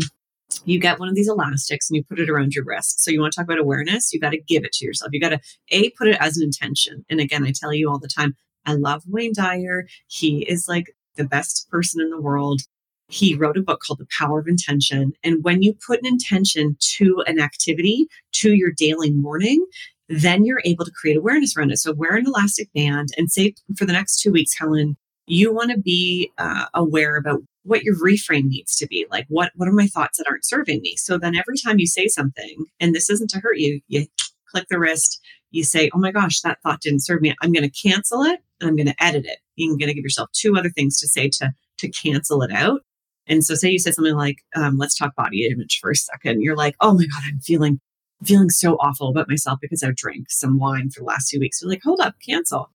you 0.64 0.78
get 0.78 0.98
one 0.98 1.08
of 1.08 1.14
these 1.14 1.28
elastics 1.28 1.88
and 1.88 1.96
you 1.96 2.04
put 2.04 2.18
it 2.18 2.30
around 2.30 2.54
your 2.54 2.64
wrist. 2.64 3.02
So 3.02 3.10
you 3.10 3.20
want 3.20 3.32
to 3.32 3.36
talk 3.36 3.44
about 3.44 3.58
awareness, 3.58 4.12
you 4.12 4.20
got 4.20 4.30
to 4.30 4.40
give 4.40 4.64
it 4.64 4.72
to 4.72 4.84
yourself. 4.84 5.10
You 5.12 5.20
got 5.20 5.30
to 5.30 5.40
a 5.70 5.90
put 5.90 6.08
it 6.08 6.16
as 6.20 6.36
an 6.36 6.44
intention. 6.44 7.04
And 7.08 7.20
again, 7.20 7.44
I 7.44 7.52
tell 7.54 7.72
you 7.72 7.90
all 7.90 7.98
the 7.98 8.08
time, 8.08 8.34
I 8.64 8.74
love 8.74 9.02
Wayne 9.06 9.32
Dyer. 9.34 9.86
He 10.08 10.42
is 10.42 10.68
like 10.68 10.94
the 11.18 11.24
best 11.24 11.68
person 11.70 12.00
in 12.00 12.10
the 12.10 12.20
world. 12.20 12.62
He 13.08 13.34
wrote 13.34 13.56
a 13.56 13.62
book 13.62 13.80
called 13.86 14.00
The 14.00 14.08
Power 14.18 14.38
of 14.38 14.48
Intention. 14.48 15.12
And 15.22 15.42
when 15.42 15.62
you 15.62 15.74
put 15.86 16.00
an 16.00 16.06
intention 16.06 16.76
to 16.96 17.22
an 17.26 17.38
activity, 17.38 18.06
to 18.34 18.54
your 18.54 18.70
daily 18.70 19.10
morning, 19.10 19.64
then 20.08 20.44
you're 20.44 20.62
able 20.64 20.84
to 20.84 20.90
create 20.90 21.16
awareness 21.16 21.56
around 21.56 21.70
it. 21.70 21.78
So 21.78 21.92
wear 21.92 22.16
an 22.16 22.26
elastic 22.26 22.72
band 22.74 23.10
and 23.16 23.30
say 23.30 23.54
for 23.76 23.84
the 23.84 23.92
next 23.92 24.20
two 24.20 24.32
weeks, 24.32 24.58
Helen, 24.58 24.96
you 25.26 25.52
want 25.54 25.70
to 25.70 25.78
be 25.78 26.32
uh, 26.38 26.66
aware 26.74 27.16
about 27.16 27.40
what 27.64 27.82
your 27.82 27.94
reframe 27.96 28.44
needs 28.44 28.74
to 28.76 28.86
be 28.86 29.06
like 29.10 29.26
what 29.28 29.52
what 29.54 29.68
are 29.68 29.72
my 29.72 29.86
thoughts 29.86 30.16
that 30.16 30.26
aren't 30.26 30.44
serving 30.44 30.80
me 30.80 30.96
so 30.96 31.18
then 31.18 31.36
every 31.36 31.56
time 31.58 31.78
you 31.78 31.86
say 31.86 32.08
something 32.08 32.64
and 32.80 32.94
this 32.94 33.10
isn't 33.10 33.28
to 33.28 33.40
hurt 33.40 33.58
you 33.58 33.80
you 33.88 34.06
click 34.50 34.64
the 34.70 34.78
wrist 34.78 35.20
you 35.50 35.62
say 35.62 35.90
oh 35.94 35.98
my 35.98 36.10
gosh 36.10 36.40
that 36.40 36.58
thought 36.62 36.80
didn't 36.80 37.04
serve 37.04 37.20
me 37.20 37.34
i'm 37.42 37.52
going 37.52 37.68
to 37.68 37.88
cancel 37.88 38.22
it 38.22 38.40
i'm 38.62 38.74
going 38.74 38.86
to 38.86 39.04
edit 39.04 39.26
it 39.26 39.38
you're 39.66 39.78
going 39.78 39.88
to 39.88 39.94
give 39.94 40.04
yourself 40.04 40.30
two 40.32 40.56
other 40.56 40.70
things 40.70 40.98
to 40.98 41.06
say 41.06 41.28
to 41.28 41.52
to 41.78 41.88
cancel 41.88 42.42
it 42.42 42.52
out 42.52 42.80
and 43.26 43.44
so 43.44 43.54
say 43.54 43.70
you 43.70 43.78
said 43.78 43.94
something 43.94 44.14
like 44.14 44.38
um, 44.56 44.78
let's 44.78 44.96
talk 44.96 45.14
body 45.16 45.46
image 45.46 45.78
for 45.80 45.90
a 45.90 45.96
second 45.96 46.42
you're 46.42 46.56
like 46.56 46.76
oh 46.80 46.94
my 46.94 47.04
god 47.04 47.22
i'm 47.26 47.40
feeling 47.40 47.80
feeling 48.24 48.50
so 48.50 48.74
awful 48.76 49.08
about 49.08 49.28
myself 49.28 49.58
because 49.60 49.82
i've 49.82 49.96
drank 49.96 50.30
some 50.30 50.58
wine 50.58 50.90
for 50.90 51.00
the 51.00 51.06
last 51.06 51.28
two 51.28 51.38
weeks 51.38 51.60
you're 51.62 51.70
like 51.70 51.82
hold 51.84 52.00
up 52.00 52.14
cancel 52.24 52.70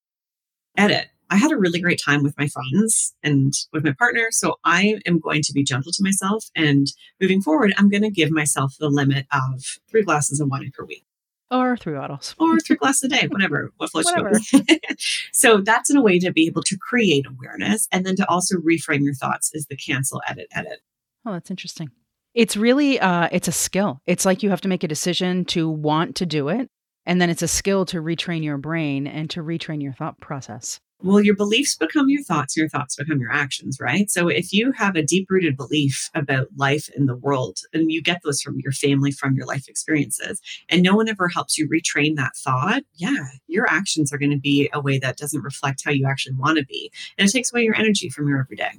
edit 0.77 1.07
I 1.33 1.37
had 1.37 1.51
a 1.51 1.57
really 1.57 1.81
great 1.81 1.99
time 1.99 2.21
with 2.21 2.37
my 2.37 2.47
friends 2.47 3.15
and 3.23 3.53
with 3.71 3.83
my 3.83 3.93
partner. 3.93 4.27
So 4.29 4.57
I 4.65 4.99
am 5.07 5.19
going 5.19 5.41
to 5.41 5.51
be 5.51 5.63
gentle 5.63 5.91
to 5.91 6.03
myself. 6.03 6.45
And 6.55 6.85
moving 7.19 7.41
forward, 7.41 7.73
I'm 7.75 7.89
going 7.89 8.03
to 8.03 8.11
give 8.11 8.29
myself 8.29 8.75
the 8.79 8.87
limit 8.87 9.25
of 9.31 9.63
three 9.89 10.03
glasses 10.03 10.39
of 10.39 10.49
wine 10.49 10.71
per 10.75 10.85
week. 10.85 11.05
Or 11.51 11.77
three 11.77 11.93
bottles. 11.93 12.35
Or 12.39 12.59
three 12.59 12.77
glasses 12.77 13.03
a 13.03 13.09
day, 13.09 13.27
whatever, 13.27 13.71
what 13.77 13.91
floats 13.91 14.11
whatever. 14.11 14.39
so 15.33 15.61
that's 15.61 15.89
in 15.89 15.97
a 15.97 16.01
way 16.01 16.17
to 16.19 16.31
be 16.31 16.47
able 16.47 16.63
to 16.63 16.77
create 16.77 17.25
awareness 17.27 17.87
and 17.91 18.05
then 18.05 18.15
to 18.15 18.27
also 18.27 18.57
reframe 18.57 19.03
your 19.03 19.13
thoughts 19.13 19.51
is 19.53 19.67
the 19.67 19.75
cancel, 19.75 20.21
edit, 20.27 20.47
edit. 20.55 20.79
Oh, 21.25 21.33
that's 21.33 21.51
interesting. 21.51 21.89
It's 22.33 22.57
really 22.57 22.99
uh 22.99 23.29
it's 23.31 23.47
a 23.47 23.51
skill. 23.51 24.01
It's 24.07 24.25
like 24.25 24.41
you 24.41 24.49
have 24.49 24.61
to 24.61 24.67
make 24.67 24.83
a 24.83 24.87
decision 24.87 25.45
to 25.45 25.69
want 25.69 26.15
to 26.15 26.25
do 26.25 26.49
it. 26.49 26.69
And 27.05 27.21
then 27.21 27.29
it's 27.29 27.41
a 27.41 27.47
skill 27.47 27.85
to 27.87 28.01
retrain 28.01 28.43
your 28.43 28.57
brain 28.57 29.05
and 29.07 29.29
to 29.31 29.41
retrain 29.43 29.81
your 29.81 29.93
thought 29.93 30.19
process. 30.19 30.79
Well, 31.03 31.19
your 31.19 31.35
beliefs 31.35 31.75
become 31.75 32.07
your 32.07 32.23
thoughts, 32.23 32.55
your 32.55 32.69
thoughts 32.69 32.95
become 32.95 33.19
your 33.19 33.31
actions, 33.31 33.77
right? 33.77 34.09
So 34.09 34.29
if 34.29 34.53
you 34.53 34.71
have 34.71 34.95
a 34.95 35.03
deep 35.03 35.29
rooted 35.29 35.57
belief 35.57 36.09
about 36.15 36.47
life 36.55 36.87
in 36.95 37.07
the 37.07 37.15
world, 37.17 37.59
and 37.73 37.91
you 37.91 38.01
get 38.01 38.21
those 38.23 38.41
from 38.41 38.57
your 38.61 38.71
family, 38.71 39.11
from 39.11 39.35
your 39.35 39.45
life 39.45 39.67
experiences, 39.67 40.39
and 40.69 40.81
no 40.81 40.95
one 40.95 41.09
ever 41.09 41.27
helps 41.27 41.57
you 41.57 41.67
retrain 41.67 42.15
that 42.15 42.37
thought, 42.37 42.83
yeah, 42.95 43.25
your 43.47 43.69
actions 43.69 44.13
are 44.13 44.17
going 44.17 44.31
to 44.31 44.39
be 44.39 44.69
a 44.73 44.79
way 44.79 44.97
that 44.97 45.17
doesn't 45.17 45.41
reflect 45.41 45.81
how 45.83 45.91
you 45.91 46.07
actually 46.07 46.35
want 46.35 46.57
to 46.57 46.65
be. 46.65 46.89
And 47.17 47.27
it 47.27 47.33
takes 47.33 47.51
away 47.51 47.63
your 47.63 47.75
energy 47.75 48.07
from 48.07 48.29
your 48.29 48.39
everyday. 48.39 48.71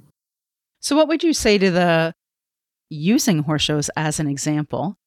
So, 0.79 0.95
what 0.95 1.07
would 1.07 1.23
you 1.23 1.33
say 1.33 1.59
to 1.59 1.69
the 1.69 2.15
using 2.89 3.43
horse 3.43 3.61
shows 3.61 3.91
as 3.95 4.19
an 4.19 4.27
example? 4.27 4.97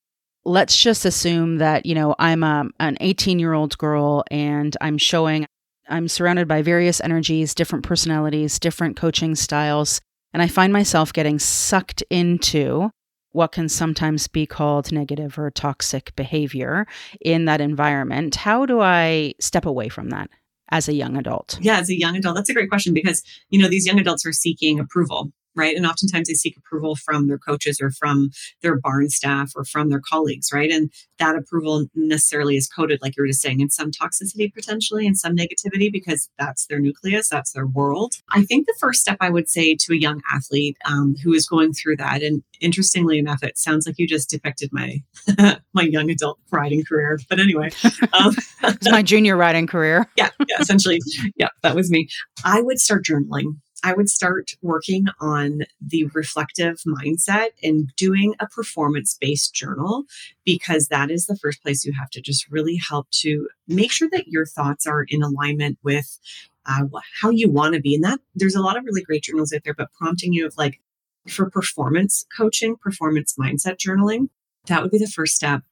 Let's 0.45 0.77
just 0.77 1.05
assume 1.05 1.59
that, 1.59 1.85
you 1.85 1.97
know, 1.97 2.15
I'm 2.21 2.45
a, 2.45 2.69
an 2.79 2.97
18 3.01 3.41
year 3.41 3.55
old 3.55 3.77
girl 3.77 4.23
and 4.31 4.77
I'm 4.81 4.99
showing 4.99 5.49
I'm 5.88 6.09
surrounded 6.09 6.49
by 6.49 6.62
various 6.62 7.00
energies, 7.00 7.54
different 7.54 7.85
personalities, 7.85 8.59
different 8.59 8.97
coaching 8.97 9.35
styles, 9.35 10.00
and 10.33 10.42
I 10.42 10.49
find 10.49 10.73
myself 10.73 11.12
getting 11.12 11.38
sucked 11.38 12.02
into 12.11 12.90
what 13.33 13.52
can 13.52 13.68
sometimes 13.68 14.26
be 14.28 14.47
called 14.47 14.90
negative 14.92 15.38
or 15.38 15.50
toxic 15.50 16.14
behavior 16.16 16.87
in 17.21 17.45
that 17.45 17.61
environment. 17.61 18.35
How 18.35 18.66
do 18.66 18.80
I 18.80 19.35
step 19.40 19.66
away 19.66 19.88
from 19.88 20.11
that 20.11 20.30
as 20.71 20.88
a 20.88 20.95
young 20.95 21.16
adult? 21.16 21.59
Yeah, 21.61 21.78
as 21.78 21.90
a 21.90 21.99
young 21.99 22.16
adult, 22.16 22.37
that's 22.37 22.49
a 22.49 22.54
great 22.54 22.71
question 22.71 22.95
because, 22.95 23.23
you 23.50 23.59
know, 23.59 23.68
these 23.68 23.87
young 23.87 24.00
adults 24.00 24.26
are 24.26 24.33
seeking 24.33 24.80
approval 24.80 25.33
right? 25.59 25.77
And 25.77 25.87
oftentimes 25.87 26.29
they 26.29 26.35
seek 26.35 26.57
approval 26.57 26.97
from 26.97 27.27
their 27.27 27.38
coaches 27.38 27.81
or 27.81 27.91
from 27.91 28.31
their 28.62 28.79
barn 28.79 29.11
staff 29.11 29.53
or 29.57 29.65
from 29.65 29.88
their 29.88 30.00
colleagues, 30.00 30.50
right? 30.53 30.71
And 30.71 30.91
that 31.19 31.37
approval 31.37 31.87
necessarily 31.95 32.57
is 32.57 32.69
coded, 32.69 33.00
like 33.03 33.17
you 33.17 33.23
were 33.23 33.29
just 33.29 33.43
saying, 33.43 33.61
in 33.61 33.71
some 33.71 33.91
toxicity 33.91 34.53
potentially 34.53 35.07
and 35.07 35.19
some 35.19 35.37
negativity 35.37 35.93
because 35.93 36.29
that's 36.38 36.67
their 36.67 36.79
nucleus, 36.79 37.29
that's 37.29 37.53
their 37.53 37.67
world. 37.67 38.15
I 38.31 38.45
think 38.45 38.67
the 38.67 38.77
first 38.79 39.00
step 39.00 39.19
I 39.21 39.31
would 39.31 39.49
say 39.49 39.75
to 39.75 39.93
a 39.93 39.97
young 39.97 40.23
athlete 40.33 40.77
um, 40.85 41.17
who 41.23 41.33
is 41.33 41.47
going 41.47 41.73
through 41.73 41.97
that, 41.97 42.23
and 42.23 42.43
interestingly 42.61 43.19
enough, 43.19 43.43
it 43.43 43.59
sounds 43.59 43.87
like 43.87 43.99
you 43.99 44.07
just 44.07 44.31
depicted 44.31 44.71
my 44.73 45.03
my 45.73 45.83
young 45.83 46.11
adult 46.11 46.38
riding 46.50 46.85
career. 46.85 47.19
But 47.29 47.41
anyway, 47.41 47.71
um, 48.12 48.35
it's 48.62 48.91
my 48.91 49.03
junior 49.03 49.37
riding 49.37 49.67
career. 49.67 50.09
yeah, 50.17 50.31
yeah, 50.49 50.61
essentially, 50.61 51.00
yeah, 51.37 51.49
that 51.62 51.75
was 51.75 51.91
me. 51.91 52.09
I 52.45 52.62
would 52.62 52.79
start 52.79 53.05
journaling 53.05 53.57
I 53.85 53.92
would 53.92 54.08
start 54.08 54.52
working 54.62 55.06
on 55.20 55.62
the 55.80 56.06
reflective 56.14 56.80
mindset 56.87 57.50
and 57.62 57.92
doing 57.97 58.35
a 58.40 58.47
performance 58.47 59.16
based 59.20 59.54
journal 59.54 60.04
because 60.44 60.88
that 60.88 61.11
is 61.11 61.26
the 61.26 61.37
first 61.37 61.62
place 61.62 61.85
you 61.85 61.92
have 61.92 62.11
to 62.11 62.20
just 62.20 62.50
really 62.50 62.76
help 62.76 63.08
to 63.23 63.49
make 63.66 63.92
sure 63.92 64.08
that 64.12 64.28
your 64.28 64.47
thoughts 64.47 64.87
are 64.87 65.04
in 65.08 65.23
alignment 65.23 65.78
with 65.82 66.18
uh, 66.66 66.85
how 67.20 67.30
you 67.30 67.50
want 67.50 67.75
to 67.75 67.80
be. 67.80 67.94
And 67.94 68.04
that 68.04 68.20
there's 68.35 68.56
a 68.56 68.62
lot 68.62 68.76
of 68.76 68.85
really 68.85 69.02
great 69.02 69.23
journals 69.23 69.52
out 69.52 69.62
there, 69.64 69.75
but 69.75 69.92
prompting 69.92 70.32
you 70.32 70.47
of 70.47 70.56
like 70.56 70.80
for 71.28 71.50
performance 71.50 72.26
coaching, 72.37 72.76
performance 72.76 73.35
mindset 73.38 73.76
journaling, 73.76 74.28
that 74.66 74.82
would 74.82 74.90
be 74.90 74.99
the 74.99 75.06
first 75.06 75.35
step 75.35 75.62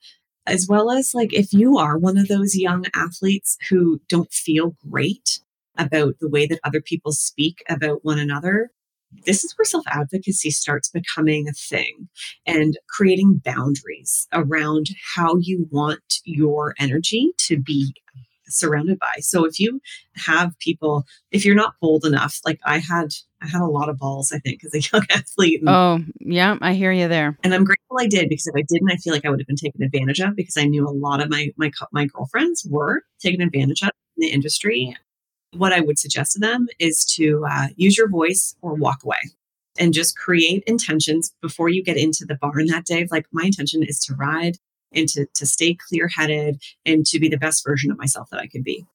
as 0.47 0.67
well 0.69 0.91
as 0.91 1.15
like 1.15 1.33
if 1.33 1.53
you 1.53 1.77
are 1.77 1.99
one 1.99 2.17
of 2.17 2.29
those 2.29 2.57
young 2.57 2.85
athletes 2.95 3.59
who 3.69 4.01
don't 4.09 4.33
feel 4.33 4.77
great 4.89 5.41
about 5.79 6.15
the 6.21 6.29
way 6.29 6.47
that 6.47 6.61
other 6.65 6.81
people 6.81 7.13
speak 7.13 7.63
about 7.69 8.05
one 8.05 8.19
another, 8.19 8.71
this 9.25 9.45
is 9.45 9.55
where 9.57 9.65
self 9.65 9.85
advocacy 9.89 10.51
starts 10.51 10.89
becoming 10.89 11.49
a 11.49 11.53
thing 11.53 12.09
and 12.47 12.79
creating 12.89 13.41
boundaries 13.45 14.27
around 14.33 14.87
how 15.15 15.37
you 15.37 15.69
want 15.71 16.21
your 16.25 16.75
energy 16.79 17.33
to 17.39 17.59
be 17.59 17.95
surrounded 18.49 18.99
by. 18.99 19.15
So 19.21 19.45
if 19.45 19.59
you 19.59 19.81
have 20.17 20.57
people, 20.59 21.05
if 21.31 21.45
you're 21.45 21.55
not 21.57 21.75
bold 21.81 22.05
enough, 22.05 22.41
like 22.45 22.61
I 22.65 22.79
had, 22.79 23.09
I 23.43 23.49
had 23.49 23.61
a 23.61 23.67
lot 23.67 23.89
of 23.89 23.99
balls, 23.99 24.33
I 24.33 24.39
think, 24.39 24.61
as 24.65 24.75
a 24.75 24.81
young 24.93 25.07
athlete. 25.11 25.61
And, 25.61 25.69
oh, 25.69 25.99
yeah, 26.21 26.57
I 26.61 26.75
hear 26.75 26.93
you 26.93 27.09
there. 27.09 27.39
And 27.43 27.55
I'm 27.55 27.65
grateful 27.65 27.99
I 27.99 28.07
did 28.07 28.29
because 28.29 28.47
if 28.47 28.55
I 28.57 28.63
didn't, 28.69 28.91
I 28.91 28.97
feel 28.97 29.13
like 29.13 29.25
I 29.25 29.31
would 29.31 29.41
have 29.41 29.47
been 29.47 29.57
taken 29.57 29.83
advantage 29.83 30.21
of 30.21 30.37
because 30.37 30.57
I 30.57 30.65
knew 30.65 30.87
a 30.87 30.91
lot 30.91 31.21
of 31.21 31.31
my 31.31 31.49
my 31.57 31.71
my 31.93 32.07
girlfriends 32.07 32.67
were 32.69 33.03
taken 33.21 33.41
advantage 33.41 33.83
of 33.83 33.91
in 34.17 34.29
the 34.29 34.29
industry 34.29 34.97
what 35.53 35.73
I 35.73 35.81
would 35.81 35.99
suggest 35.99 36.33
to 36.33 36.39
them 36.39 36.69
is 36.79 37.05
to 37.17 37.45
uh, 37.49 37.69
use 37.77 37.97
your 37.97 38.09
voice 38.09 38.57
or 38.63 38.75
walk 38.75 39.05
away 39.05 39.19
and 39.79 39.93
just 39.93 40.17
create 40.17 40.65
intentions 40.67 41.35
before 41.43 41.69
you 41.69 41.83
get 41.83 41.97
into 41.97 42.25
the 42.25 42.37
barn 42.37 42.67
that 42.67 42.85
day. 42.85 43.07
Like, 43.11 43.27
my 43.33 43.45
intention 43.45 43.83
is 43.83 44.01
to 44.05 44.15
ride 44.15 44.57
and 44.93 45.09
to, 45.11 45.27
to 45.35 45.47
stay 45.47 45.77
clear 45.89 46.09
headed 46.09 46.63
and 46.85 47.05
to 47.07 47.19
be 47.19 47.29
the 47.29 47.37
best 47.37 47.65
version 47.65 47.91
of 47.91 47.99
myself 47.99 48.29
that 48.31 48.41
I 48.41 48.47
could 48.47 48.65
be. 48.65 48.87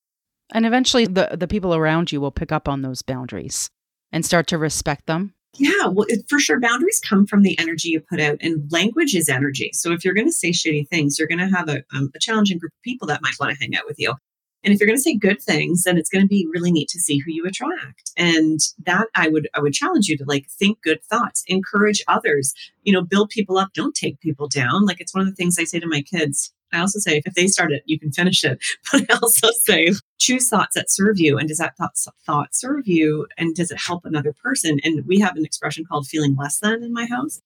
And 0.54 0.66
eventually, 0.66 1.06
the, 1.06 1.30
the 1.34 1.48
people 1.48 1.76
around 1.76 2.12
you 2.12 2.20
will 2.20 2.32
pick 2.32 2.52
up 2.52 2.68
on 2.68 2.82
those 2.82 3.02
boundaries 3.02 3.70
and 4.12 4.26
start 4.26 4.48
to 4.48 4.58
respect 4.58 5.06
them. 5.06 5.34
Yeah, 5.58 5.88
well, 5.88 6.06
it, 6.08 6.26
for 6.30 6.40
sure. 6.40 6.60
Boundaries 6.60 7.02
come 7.06 7.26
from 7.26 7.44
the 7.44 7.60
energy 7.60 7.90
you 7.90 8.00
put 8.00 8.22
out, 8.22 8.38
and 8.42 8.72
language 8.72 9.14
is 9.14 9.30
energy. 9.30 9.72
So 9.74 9.92
if 9.92 10.04
you're 10.04 10.14
going 10.14 10.28
to 10.28 10.34
say 10.34 10.52
shitty 10.52 10.88
things, 10.88 11.20
you're 11.20 11.28
going 11.28 11.40
to 11.40 11.56
have 11.56 11.70
a, 11.70 11.84
um, 11.94 12.10
a 12.16 12.20
challenging 12.20 12.58
group 12.58 12.72
of 12.72 12.84
people 12.84 13.08
that 13.10 13.22
might 13.22 13.36
want 13.40 13.54
to 13.54 13.60
hang 13.60 13.76
out 13.76 13.86
with 13.86 14.00
you. 14.00 14.14
And 14.64 14.74
if 14.74 14.80
you're 14.80 14.88
going 14.88 14.98
to 14.98 15.02
say 15.02 15.16
good 15.16 15.42
things, 15.42 15.84
then 15.84 15.98
it's 15.98 16.10
going 16.10 16.24
to 16.24 16.28
be 16.28 16.48
really 16.52 16.72
neat 16.72 16.90
to 16.90 17.00
see 17.00 17.18
who 17.18 17.32
you 17.32 17.46
attract. 17.46 18.12
And 18.16 18.60
that 18.86 19.08
I 19.16 19.28
would 19.28 19.48
I 19.54 19.60
would 19.60 19.74
challenge 19.74 20.08
you 20.08 20.18
to 20.18 20.26
like 20.26 20.48
think 20.50 20.82
good 20.82 21.04
thoughts, 21.04 21.44
encourage 21.48 22.04
others, 22.08 22.54
you 22.84 22.94
know, 22.94 23.02
build 23.02 23.30
people 23.30 23.58
up, 23.58 23.74
don't 23.74 23.96
take 23.96 24.20
people 24.20 24.48
down. 24.48 24.86
Like 24.86 25.02
it's 25.02 25.14
one 25.14 25.22
of 25.22 25.30
the 25.30 25.36
things 25.36 25.58
I 25.58 25.64
say 25.64 25.80
to 25.80 25.88
my 25.88 26.02
kids. 26.02 26.54
I 26.74 26.80
also 26.80 27.00
say 27.00 27.22
if 27.26 27.34
they 27.34 27.48
start 27.48 27.72
it, 27.72 27.84
you 27.86 28.00
can 28.00 28.12
finish 28.12 28.44
it. 28.44 28.60
But 28.92 29.10
I 29.10 29.18
also 29.22 29.50
say 29.52 29.90
choose 30.20 30.50
thoughts 30.50 30.76
that 30.76 30.92
serve 30.92 31.20
you. 31.20 31.38
And 31.38 31.48
does 31.48 31.58
that 31.58 31.76
thought, 31.78 31.98
thought 32.26 32.56
serve 32.56 32.88
you? 32.88 33.28
And 33.38 33.56
does 33.56 33.72
it 33.72 33.80
help 33.86 34.06
another 34.06 34.34
person? 34.34 34.80
And 34.84 35.06
we 35.06 35.20
have 35.20 35.36
an 35.36 35.46
expression 35.46 35.86
called 35.86 36.08
feeling 36.08 36.36
less 36.36 36.60
than 36.60 36.84
in 36.84 36.94
my 36.94 37.06
house. 37.06 37.42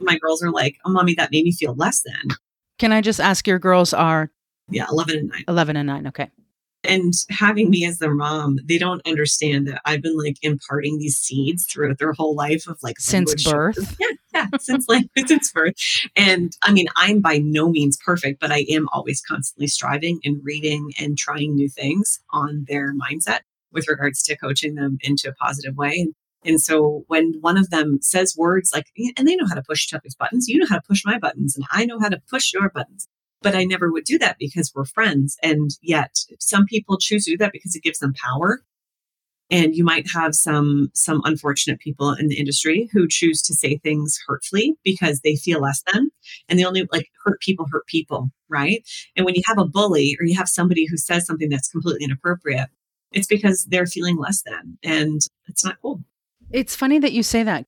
My 0.00 0.18
girls 0.18 0.42
are 0.42 0.50
like, 0.50 0.76
oh, 0.84 0.90
mommy, 0.90 1.14
that 1.14 1.30
made 1.30 1.44
me 1.44 1.52
feel 1.52 1.74
less 1.74 2.02
than. 2.02 2.36
Can 2.78 2.92
I 2.92 3.00
just 3.00 3.20
ask 3.20 3.46
your 3.46 3.60
girls 3.60 3.92
are 3.92 4.30
yeah, 4.70 4.86
11 4.90 5.16
and 5.18 5.28
9. 5.28 5.44
11 5.48 5.76
and 5.76 5.86
9. 5.86 6.06
Okay. 6.08 6.30
And 6.86 7.14
having 7.30 7.70
me 7.70 7.86
as 7.86 7.98
their 7.98 8.14
mom, 8.14 8.58
they 8.62 8.76
don't 8.76 9.06
understand 9.06 9.66
that 9.68 9.80
I've 9.86 10.02
been 10.02 10.18
like 10.18 10.36
imparting 10.42 10.98
these 10.98 11.16
seeds 11.16 11.64
throughout 11.64 11.98
their 11.98 12.12
whole 12.12 12.34
life 12.34 12.66
of 12.68 12.78
like 12.82 13.00
since 13.00 13.50
birth. 13.50 13.96
Yeah, 13.98 14.08
yeah, 14.34 14.46
since 14.60 14.86
like 14.86 15.06
since 15.26 15.50
birth. 15.50 15.74
And 16.14 16.52
I 16.62 16.72
mean, 16.72 16.86
I'm 16.96 17.20
by 17.20 17.38
no 17.38 17.70
means 17.70 17.96
perfect, 18.04 18.38
but 18.38 18.52
I 18.52 18.66
am 18.68 18.88
always 18.92 19.22
constantly 19.22 19.66
striving 19.66 20.20
and 20.24 20.40
reading 20.42 20.92
and 21.00 21.16
trying 21.16 21.54
new 21.54 21.70
things 21.70 22.20
on 22.30 22.66
their 22.68 22.92
mindset 22.94 23.40
with 23.72 23.88
regards 23.88 24.22
to 24.24 24.36
coaching 24.36 24.74
them 24.74 24.98
into 25.00 25.30
a 25.30 25.34
positive 25.34 25.76
way. 25.76 25.98
And, 25.98 26.14
and 26.44 26.60
so 26.60 27.04
when 27.06 27.32
one 27.40 27.56
of 27.56 27.70
them 27.70 27.98
says 28.02 28.36
words 28.36 28.72
like, 28.74 28.86
and 29.16 29.26
they 29.26 29.36
know 29.36 29.46
how 29.48 29.54
to 29.54 29.62
push 29.62 29.86
each 29.86 29.94
other's 29.94 30.14
buttons, 30.14 30.48
you 30.48 30.58
know 30.58 30.66
how 30.68 30.76
to 30.76 30.86
push 30.86 31.02
my 31.04 31.18
buttons, 31.18 31.56
and 31.56 31.64
I 31.70 31.86
know 31.86 31.98
how 31.98 32.10
to 32.10 32.20
push 32.30 32.52
your 32.52 32.68
buttons 32.68 33.08
but 33.44 33.54
I 33.54 33.64
never 33.64 33.92
would 33.92 34.04
do 34.04 34.18
that 34.18 34.36
because 34.40 34.72
we're 34.74 34.86
friends. 34.86 35.36
And 35.42 35.70
yet 35.82 36.16
some 36.40 36.64
people 36.64 36.98
choose 36.98 37.26
to 37.26 37.32
do 37.32 37.38
that 37.38 37.52
because 37.52 37.76
it 37.76 37.84
gives 37.84 38.00
them 38.00 38.14
power. 38.14 38.64
And 39.50 39.76
you 39.76 39.84
might 39.84 40.10
have 40.10 40.34
some 40.34 40.90
some 40.94 41.20
unfortunate 41.24 41.78
people 41.78 42.12
in 42.12 42.28
the 42.28 42.38
industry 42.38 42.88
who 42.92 43.06
choose 43.06 43.42
to 43.42 43.54
say 43.54 43.76
things 43.76 44.18
hurtfully 44.26 44.74
because 44.82 45.20
they 45.20 45.36
feel 45.36 45.60
less 45.60 45.82
than. 45.92 46.10
And 46.48 46.58
they 46.58 46.64
only 46.64 46.88
like 46.90 47.08
hurt 47.24 47.40
people 47.40 47.66
hurt 47.70 47.86
people, 47.86 48.30
right? 48.48 48.82
And 49.14 49.26
when 49.26 49.34
you 49.34 49.42
have 49.46 49.58
a 49.58 49.66
bully 49.66 50.16
or 50.18 50.24
you 50.24 50.34
have 50.34 50.48
somebody 50.48 50.86
who 50.86 50.96
says 50.96 51.26
something 51.26 51.50
that's 51.50 51.68
completely 51.68 52.04
inappropriate, 52.04 52.70
it's 53.12 53.26
because 53.26 53.66
they're 53.66 53.86
feeling 53.86 54.16
less 54.16 54.42
than. 54.42 54.78
And 54.82 55.20
it's 55.46 55.64
not 55.64 55.76
cool. 55.82 56.02
It's 56.50 56.74
funny 56.74 56.98
that 56.98 57.12
you 57.12 57.22
say 57.22 57.42
that 57.42 57.66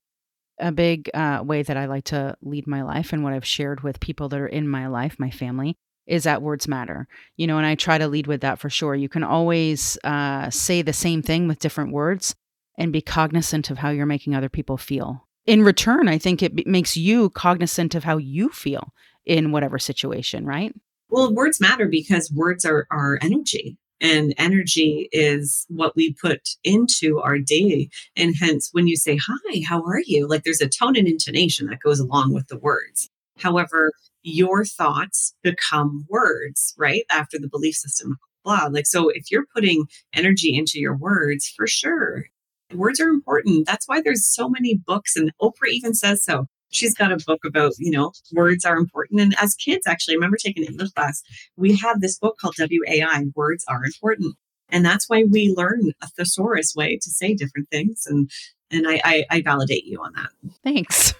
a 0.59 0.71
big 0.71 1.09
uh, 1.13 1.41
way 1.43 1.63
that 1.63 1.77
I 1.77 1.85
like 1.85 2.05
to 2.05 2.35
lead 2.41 2.67
my 2.67 2.81
life 2.81 3.13
and 3.13 3.23
what 3.23 3.33
I've 3.33 3.45
shared 3.45 3.81
with 3.81 3.99
people 3.99 4.29
that 4.29 4.39
are 4.39 4.47
in 4.47 4.67
my 4.67 4.87
life, 4.87 5.19
my 5.19 5.29
family, 5.29 5.77
is 6.05 6.23
that 6.23 6.41
words 6.41 6.67
matter. 6.67 7.07
You 7.35 7.47
know, 7.47 7.57
and 7.57 7.65
I 7.65 7.75
try 7.75 7.97
to 7.97 8.07
lead 8.07 8.27
with 8.27 8.41
that 8.41 8.59
for 8.59 8.69
sure. 8.69 8.95
You 8.95 9.09
can 9.09 9.23
always 9.23 9.97
uh, 10.03 10.49
say 10.49 10.81
the 10.81 10.93
same 10.93 11.21
thing 11.21 11.47
with 11.47 11.59
different 11.59 11.91
words 11.91 12.35
and 12.77 12.93
be 12.93 13.01
cognizant 13.01 13.69
of 13.69 13.79
how 13.79 13.89
you're 13.89 14.05
making 14.05 14.35
other 14.35 14.49
people 14.49 14.77
feel. 14.77 15.27
In 15.45 15.63
return, 15.63 16.07
I 16.07 16.17
think 16.17 16.43
it 16.43 16.55
b- 16.55 16.63
makes 16.67 16.97
you 16.97 17.29
cognizant 17.29 17.95
of 17.95 18.03
how 18.03 18.17
you 18.17 18.49
feel 18.49 18.93
in 19.25 19.51
whatever 19.51 19.79
situation, 19.79 20.45
right? 20.45 20.73
Well, 21.09 21.33
words 21.33 21.59
matter 21.59 21.87
because 21.87 22.31
words 22.31 22.65
are, 22.65 22.85
are 22.91 23.17
energy 23.21 23.77
and 24.01 24.33
energy 24.37 25.09
is 25.11 25.65
what 25.69 25.95
we 25.95 26.13
put 26.13 26.49
into 26.63 27.19
our 27.19 27.39
day. 27.39 27.89
And 28.15 28.35
hence 28.39 28.69
when 28.71 28.87
you 28.87 28.95
say 28.95 29.17
hi 29.17 29.61
how 29.67 29.81
are 29.83 30.01
you? 30.05 30.27
Like 30.27 30.43
there's 30.43 30.61
a 30.61 30.69
tone 30.69 30.95
and 30.95 31.07
intonation 31.07 31.67
that 31.67 31.79
goes 31.79 31.99
along 31.99 32.33
with 32.33 32.47
the 32.47 32.57
words. 32.59 33.09
However 33.39 33.91
your 34.23 34.65
thoughts 34.65 35.33
become 35.43 36.05
words 36.09 36.73
right 36.77 37.03
after 37.09 37.39
the 37.39 37.47
belief 37.47 37.75
system 37.75 38.17
blah 38.43 38.67
like 38.69 38.85
so 38.85 39.07
if 39.09 39.31
you're 39.31 39.45
putting 39.53 39.85
energy 40.13 40.57
into 40.57 40.79
your 40.79 40.97
words 40.97 41.47
for 41.55 41.65
sure 41.65 42.25
words 42.73 42.99
are 42.99 43.09
important. 43.09 43.65
That's 43.65 43.87
why 43.87 44.01
there's 44.01 44.27
so 44.27 44.49
many 44.49 44.75
books 44.75 45.15
and 45.15 45.31
oprah 45.41 45.69
even 45.69 45.93
says 45.93 46.23
so 46.23 46.47
she's 46.69 46.93
got 46.93 47.11
a 47.11 47.17
book 47.25 47.43
about, 47.45 47.73
you 47.77 47.91
know, 47.91 48.11
words 48.33 48.65
are 48.65 48.77
important. 48.77 49.21
And 49.21 49.35
as 49.41 49.55
kids, 49.55 49.87
actually, 49.87 50.15
I 50.15 50.17
remember 50.17 50.37
taking 50.37 50.63
English 50.63 50.91
class, 50.91 51.23
we 51.55 51.75
had 51.75 52.01
this 52.01 52.17
book 52.17 52.37
called 52.39 52.55
WAI, 52.59 53.25
Words 53.35 53.65
Are 53.67 53.83
Important. 53.85 54.35
And 54.69 54.85
that's 54.85 55.07
why 55.07 55.23
we 55.29 55.53
learn 55.55 55.93
a 56.01 56.07
thesaurus 56.09 56.73
way 56.75 56.97
to 57.01 57.09
say 57.09 57.33
different 57.33 57.69
things. 57.69 58.05
And 58.05 58.29
and 58.69 58.87
I, 58.87 59.01
I, 59.03 59.25
I 59.29 59.41
validate 59.41 59.85
you 59.85 60.01
on 60.03 60.11
that. 60.15 60.29
Thanks. 60.63 61.13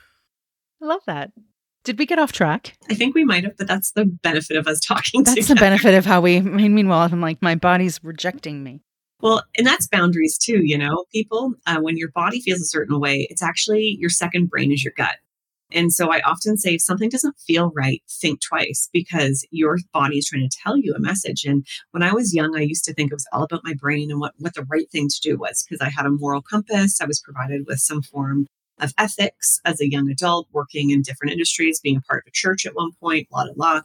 I 0.82 0.86
love 0.86 1.02
that. 1.08 1.32
Did 1.84 1.98
we 1.98 2.06
get 2.06 2.20
off 2.20 2.34
track? 2.34 2.78
I 2.90 2.94
think 2.94 3.16
we 3.16 3.24
might 3.24 3.46
have, 3.46 3.56
but 3.56 3.68
that's 3.68 3.92
the 3.92 4.04
benefit 4.04 4.58
of 4.58 4.68
us 4.68 4.80
talking. 4.86 5.24
That's 5.24 5.36
together. 5.36 5.54
the 5.54 5.60
benefit 5.60 5.94
of 5.94 6.06
how 6.06 6.20
we. 6.22 6.42
Mean, 6.42 6.76
meanwhile, 6.76 7.08
I'm 7.10 7.22
like, 7.22 7.42
my 7.42 7.56
body's 7.56 8.04
rejecting 8.04 8.64
me. 8.64 8.82
Well, 9.22 9.44
and 9.58 9.66
that's 9.66 9.88
boundaries 9.88 10.38
too. 10.38 10.62
You 10.64 10.78
know, 10.78 11.06
people, 11.14 11.54
uh, 11.66 11.80
when 11.80 11.98
your 11.98 12.10
body 12.10 12.42
feels 12.42 12.60
a 12.60 12.66
certain 12.66 13.00
way, 13.00 13.28
it's 13.30 13.42
actually 13.42 13.98
your 14.00 14.10
second 14.10 14.50
brain 14.50 14.72
is 14.72 14.84
your 14.84 14.94
gut. 14.96 15.16
And 15.72 15.92
so 15.92 16.12
I 16.12 16.22
often 16.22 16.58
say 16.58 16.76
if 16.76 16.82
something 16.82 17.10
doesn't 17.10 17.40
feel 17.40 17.72
right, 17.76 18.02
think 18.10 18.40
twice 18.42 18.90
because 18.94 19.46
your 19.52 19.78
body 19.94 20.18
is 20.18 20.28
trying 20.28 20.48
to 20.48 20.58
tell 20.64 20.78
you 20.78 20.94
a 20.94 21.00
message. 21.00 21.44
And 21.44 21.66
when 21.92 22.04
I 22.04 22.14
was 22.14 22.34
young, 22.34 22.56
I 22.56 22.62
used 22.62 22.86
to 22.86 22.94
think 22.94 23.12
it 23.12 23.16
was 23.16 23.28
all 23.34 23.44
about 23.44 23.66
my 23.66 23.74
brain 23.74 24.10
and 24.10 24.20
what, 24.20 24.34
what 24.38 24.54
the 24.54 24.66
right 24.70 24.90
thing 24.90 25.10
to 25.10 25.20
do 25.22 25.38
was 25.38 25.66
because 25.68 25.86
I 25.86 25.90
had 25.90 26.06
a 26.06 26.10
moral 26.12 26.42
compass. 26.42 27.02
I 27.02 27.06
was 27.06 27.20
provided 27.20 27.66
with 27.68 27.80
some 27.80 28.02
form 28.02 28.48
of 28.80 28.94
ethics 28.98 29.60
as 29.66 29.82
a 29.82 29.90
young 29.90 30.10
adult, 30.10 30.48
working 30.52 30.92
in 30.92 31.02
different 31.02 31.34
industries, 31.34 31.82
being 31.82 31.98
a 31.98 32.02
part 32.02 32.24
of 32.24 32.30
a 32.30 32.32
church 32.32 32.66
at 32.66 32.76
one 32.76 32.92
point, 33.02 33.28
blah, 33.30 33.46
blah, 33.46 33.54
blah. 33.54 33.82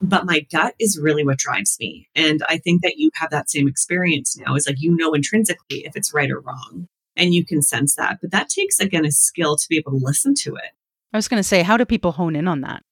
But 0.00 0.26
my 0.26 0.40
gut 0.52 0.74
is 0.78 1.00
really 1.00 1.24
what 1.24 1.38
drives 1.38 1.76
me. 1.80 2.08
And 2.14 2.42
I 2.48 2.58
think 2.58 2.82
that 2.82 2.98
you 2.98 3.10
have 3.14 3.30
that 3.30 3.48
same 3.48 3.66
experience 3.66 4.36
now 4.36 4.54
is 4.54 4.66
like 4.66 4.76
you 4.78 4.94
know 4.94 5.14
intrinsically 5.14 5.86
if 5.86 5.96
it's 5.96 6.12
right 6.12 6.30
or 6.30 6.40
wrong. 6.40 6.88
And 7.16 7.32
you 7.32 7.46
can 7.46 7.62
sense 7.62 7.94
that. 7.94 8.18
But 8.20 8.30
that 8.32 8.50
takes, 8.50 8.78
again, 8.78 9.06
a 9.06 9.10
skill 9.10 9.56
to 9.56 9.66
be 9.70 9.78
able 9.78 9.92
to 9.92 10.04
listen 10.04 10.34
to 10.42 10.56
it. 10.56 10.72
I 11.12 11.18
was 11.18 11.28
going 11.28 11.40
to 11.40 11.48
say, 11.48 11.62
how 11.62 11.76
do 11.76 11.84
people 11.84 12.12
hone 12.12 12.36
in 12.36 12.48
on 12.48 12.60
that? 12.62 12.82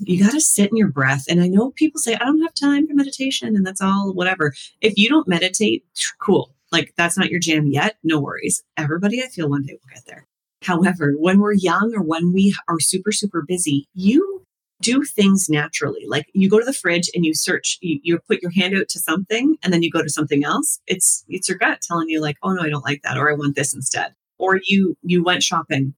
You 0.00 0.22
got 0.22 0.32
to 0.32 0.40
sit 0.40 0.70
in 0.70 0.76
your 0.76 0.88
breath. 0.88 1.24
And 1.28 1.40
I 1.40 1.48
know 1.48 1.70
people 1.70 2.00
say, 2.00 2.14
I 2.14 2.24
don't 2.24 2.42
have 2.42 2.54
time 2.54 2.86
for 2.86 2.94
meditation 2.94 3.54
and 3.54 3.66
that's 3.66 3.80
all, 3.80 4.12
whatever. 4.12 4.54
If 4.80 4.94
you 4.96 5.08
don't 5.08 5.28
meditate, 5.28 5.84
cool. 6.20 6.54
Like 6.72 6.92
that's 6.96 7.16
not 7.16 7.30
your 7.30 7.40
jam 7.40 7.66
yet. 7.66 7.96
No 8.02 8.20
worries. 8.20 8.62
Everybody, 8.76 9.22
I 9.22 9.28
feel 9.28 9.48
one 9.48 9.62
day 9.62 9.74
will 9.74 9.94
get 9.94 10.04
there. 10.06 10.26
However, 10.62 11.14
when 11.16 11.38
we're 11.38 11.52
young 11.52 11.92
or 11.94 12.02
when 12.02 12.32
we 12.32 12.54
are 12.68 12.80
super, 12.80 13.12
super 13.12 13.42
busy, 13.46 13.86
you 13.94 14.44
do 14.80 15.04
things 15.04 15.48
naturally. 15.48 16.04
Like 16.06 16.26
you 16.34 16.48
go 16.48 16.58
to 16.58 16.64
the 16.64 16.72
fridge 16.72 17.10
and 17.14 17.24
you 17.24 17.34
search, 17.34 17.78
you, 17.80 18.00
you 18.02 18.18
put 18.18 18.42
your 18.42 18.50
hand 18.50 18.76
out 18.76 18.88
to 18.90 18.98
something 18.98 19.56
and 19.62 19.72
then 19.72 19.82
you 19.82 19.90
go 19.90 20.02
to 20.02 20.08
something 20.08 20.44
else. 20.44 20.80
It's 20.86 21.24
it's 21.28 21.48
your 21.48 21.58
gut 21.58 21.80
telling 21.80 22.08
you 22.08 22.20
like, 22.20 22.36
oh 22.42 22.52
no, 22.52 22.62
I 22.62 22.68
don't 22.68 22.84
like 22.84 23.02
that, 23.02 23.16
or 23.16 23.30
I 23.30 23.34
want 23.34 23.56
this 23.56 23.74
instead. 23.74 24.14
Or 24.38 24.60
you 24.64 24.96
you 25.02 25.22
went 25.22 25.42
shopping. 25.42 25.94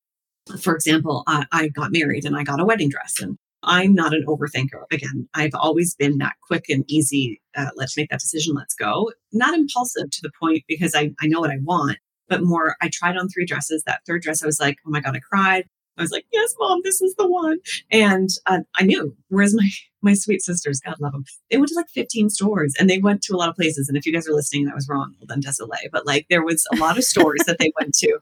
For 0.60 0.74
example, 0.74 1.24
I, 1.26 1.46
I 1.52 1.68
got 1.68 1.92
married 1.92 2.24
and 2.24 2.36
I 2.36 2.44
got 2.44 2.60
a 2.60 2.64
wedding 2.64 2.88
dress 2.88 3.20
and 3.20 3.36
I'm 3.62 3.94
not 3.94 4.14
an 4.14 4.24
overthinker. 4.26 4.84
Again, 4.92 5.28
I've 5.34 5.54
always 5.54 5.94
been 5.94 6.18
that 6.18 6.36
quick 6.46 6.66
and 6.68 6.84
easy. 6.86 7.40
Uh, 7.56 7.70
let's 7.74 7.96
make 7.96 8.10
that 8.10 8.20
decision. 8.20 8.54
Let's 8.54 8.74
go. 8.74 9.10
Not 9.32 9.54
impulsive 9.54 10.10
to 10.10 10.20
the 10.22 10.30
point 10.40 10.62
because 10.68 10.94
I, 10.94 11.12
I 11.20 11.26
know 11.26 11.40
what 11.40 11.50
I 11.50 11.58
want, 11.62 11.98
but 12.28 12.42
more, 12.42 12.76
I 12.80 12.88
tried 12.92 13.16
on 13.16 13.28
three 13.28 13.44
dresses. 13.44 13.82
That 13.84 14.02
third 14.06 14.22
dress, 14.22 14.42
I 14.42 14.46
was 14.46 14.60
like, 14.60 14.76
oh 14.86 14.90
my 14.90 15.00
God, 15.00 15.16
I 15.16 15.20
cried. 15.20 15.64
I 15.98 16.02
was 16.02 16.10
like, 16.10 16.26
yes, 16.32 16.54
mom, 16.58 16.80
this 16.84 17.00
is 17.00 17.14
the 17.16 17.26
one. 17.26 17.58
And 17.90 18.28
uh, 18.46 18.60
I 18.76 18.84
knew. 18.84 19.16
Whereas 19.28 19.54
my 19.54 19.68
my 20.02 20.14
sweet 20.14 20.42
sisters, 20.42 20.80
God 20.80 21.00
love 21.00 21.12
them, 21.12 21.24
they 21.50 21.56
went 21.56 21.68
to 21.70 21.74
like 21.74 21.88
15 21.88 22.30
stores 22.30 22.74
and 22.78 22.88
they 22.88 22.98
went 22.98 23.22
to 23.22 23.34
a 23.34 23.38
lot 23.38 23.48
of 23.48 23.56
places. 23.56 23.88
And 23.88 23.96
if 23.96 24.06
you 24.06 24.12
guys 24.12 24.28
are 24.28 24.34
listening, 24.34 24.66
that 24.66 24.74
was 24.74 24.88
wrong. 24.88 25.14
Well, 25.18 25.26
then 25.26 25.40
désolé. 25.40 25.90
But 25.90 26.06
like 26.06 26.26
there 26.30 26.44
was 26.44 26.64
a 26.72 26.76
lot 26.76 26.96
of 26.96 27.02
stores 27.04 27.40
that 27.46 27.58
they 27.58 27.72
went 27.80 27.94
to. 27.96 28.20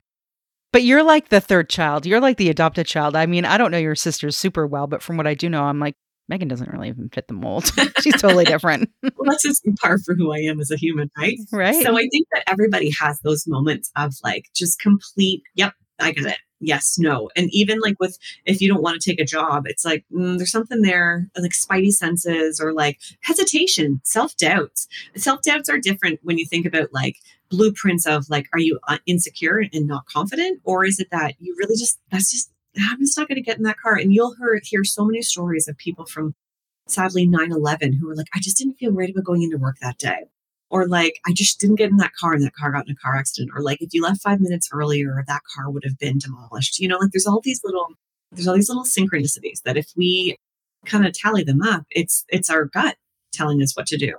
But 0.75 0.83
you're 0.83 1.04
like 1.04 1.28
the 1.28 1.40
third 1.40 1.71
child. 1.71 2.04
You're 2.04 2.19
like 2.19 2.37
the 2.37 2.50
adopted 2.50 2.85
child. 2.85 3.14
I 3.14 3.26
mean, 3.26 3.45
I 3.45 3.59
don't 3.59 3.71
know 3.71 3.78
your 3.78 3.95
sisters 3.95 4.37
super 4.37 4.66
well, 4.66 4.88
but 4.88 5.02
from 5.02 5.16
what 5.16 5.25
I 5.25 5.35
do 5.35 5.49
know, 5.49 5.62
I'm 5.62 5.78
like, 5.78 5.95
Megan 6.28 6.49
doesn't 6.49 6.69
really 6.69 6.88
even 6.88 7.11
fit 7.11 7.28
the 7.28 7.35
mold. 7.35 7.71
She's 8.00 8.21
totally 8.21 8.45
different. 8.54 8.90
well, 9.00 9.12
that's 9.25 9.45
just 9.45 9.64
par 9.81 9.99
for 10.04 10.16
who 10.16 10.33
I 10.33 10.38
am 10.38 10.59
as 10.59 10.73
a 10.73 10.76
human, 10.76 11.12
right? 11.16 11.38
Right. 11.52 11.81
So 11.81 11.97
I 11.97 12.09
think 12.11 12.26
that 12.33 12.43
everybody 12.49 12.90
has 13.00 13.21
those 13.21 13.47
moments 13.47 13.93
of 13.95 14.14
like 14.25 14.47
just 14.52 14.81
complete, 14.81 15.45
yep, 15.54 15.75
I 16.00 16.11
get 16.11 16.26
it 16.26 16.38
yes, 16.64 16.99
no. 16.99 17.31
And 17.37 17.49
even 17.52 17.81
like 17.81 17.97
with, 18.00 18.19
if 18.45 18.61
you 18.61 18.69
don't 18.69 18.83
want 18.83 19.00
to 19.00 19.11
take 19.11 19.21
a 19.21 19.25
job, 19.25 19.64
it's 19.66 19.85
like, 19.85 20.04
mm, 20.12 20.37
there's 20.37 20.50
something 20.50 20.83
there, 20.83 21.28
like 21.37 21.52
spidey 21.52 21.93
senses 21.93 22.61
or 22.61 22.73
like 22.73 22.99
hesitation, 23.23 24.00
self 24.04 24.37
doubts. 24.37 24.88
Self 25.16 25.43
doubts 25.43 25.69
are 25.69 25.78
different 25.78 26.21
when 26.23 26.38
you 26.38 26.47
think 26.47 26.66
about 26.66 26.93
like 26.93 27.16
blueprints 27.55 28.07
of 28.07 28.29
like, 28.29 28.47
are 28.53 28.59
you 28.59 28.79
uh, 28.89 28.99
insecure 29.07 29.63
and 29.73 29.87
not 29.87 30.07
confident? 30.07 30.61
Or 30.65 30.85
is 30.85 30.99
it 30.99 31.09
that 31.11 31.35
you 31.39 31.55
really 31.59 31.77
just, 31.77 31.99
that's 32.11 32.31
just, 32.31 32.51
I'm 32.77 32.99
just 33.01 33.17
not 33.17 33.29
going 33.29 33.37
to 33.37 33.43
get 33.43 33.57
in 33.57 33.63
that 33.65 33.79
car. 33.79 33.97
And 33.97 34.15
you'll 34.15 34.35
hear, 34.35 34.61
hear 34.63 34.85
so 34.85 35.05
many 35.05 35.23
stories 35.23 35.69
of 35.69 35.77
people 35.79 36.07
from 36.07 36.35
sadly 36.87 37.27
9 37.27 37.53
11 37.53 37.95
who 37.95 38.09
were 38.09 38.17
like, 38.17 38.27
I 38.35 38.41
just 38.41 38.59
didn't 38.59 38.75
feel 38.75 38.93
right 38.93 39.11
about 39.11 39.25
going 39.25 39.43
into 39.43 39.59
work 39.59 39.77
that 39.81 39.99
day 39.99 40.25
or 40.75 40.89
like 40.89 41.21
i 41.27 41.33
just 41.33 41.61
didn't 41.61 41.77
get 41.77 41.91
in 41.91 41.97
that 41.99 42.15
car 42.15 42.35
and 42.35 42.43
that 42.43 42.55
car 42.55 42.73
got 42.73 42.87
in 42.87 42.93
a 42.93 42.97
car 42.97 43.17
accident 43.17 43.51
or 43.55 43.63
like 43.63 43.81
if 43.81 43.95
you 43.95 44.03
left 44.03 44.21
five 44.21 44.41
minutes 44.41 44.69
earlier 44.73 45.23
that 45.27 45.43
car 45.55 45.71
would 45.71 45.85
have 45.85 45.99
been 45.99 46.19
demolished 46.19 46.79
you 46.79 46.89
know 46.89 46.99
like 46.99 47.11
there's 47.13 47.27
all 47.27 47.41
these 47.43 47.61
little 47.65 47.87
there's 48.33 48.49
all 48.49 48.55
these 48.55 48.69
little 48.69 48.85
synchronicities 48.85 49.63
that 49.65 49.77
if 49.77 49.90
we 49.97 50.37
kind 50.85 51.07
of 51.07 51.12
tally 51.12 51.45
them 51.45 51.62
up 51.62 51.85
it's 51.90 52.25
it's 52.29 52.51
our 52.51 52.64
gut 52.64 52.97
telling 53.33 53.62
us 53.62 53.77
what 53.77 53.87
to 53.87 53.97
do 53.97 54.14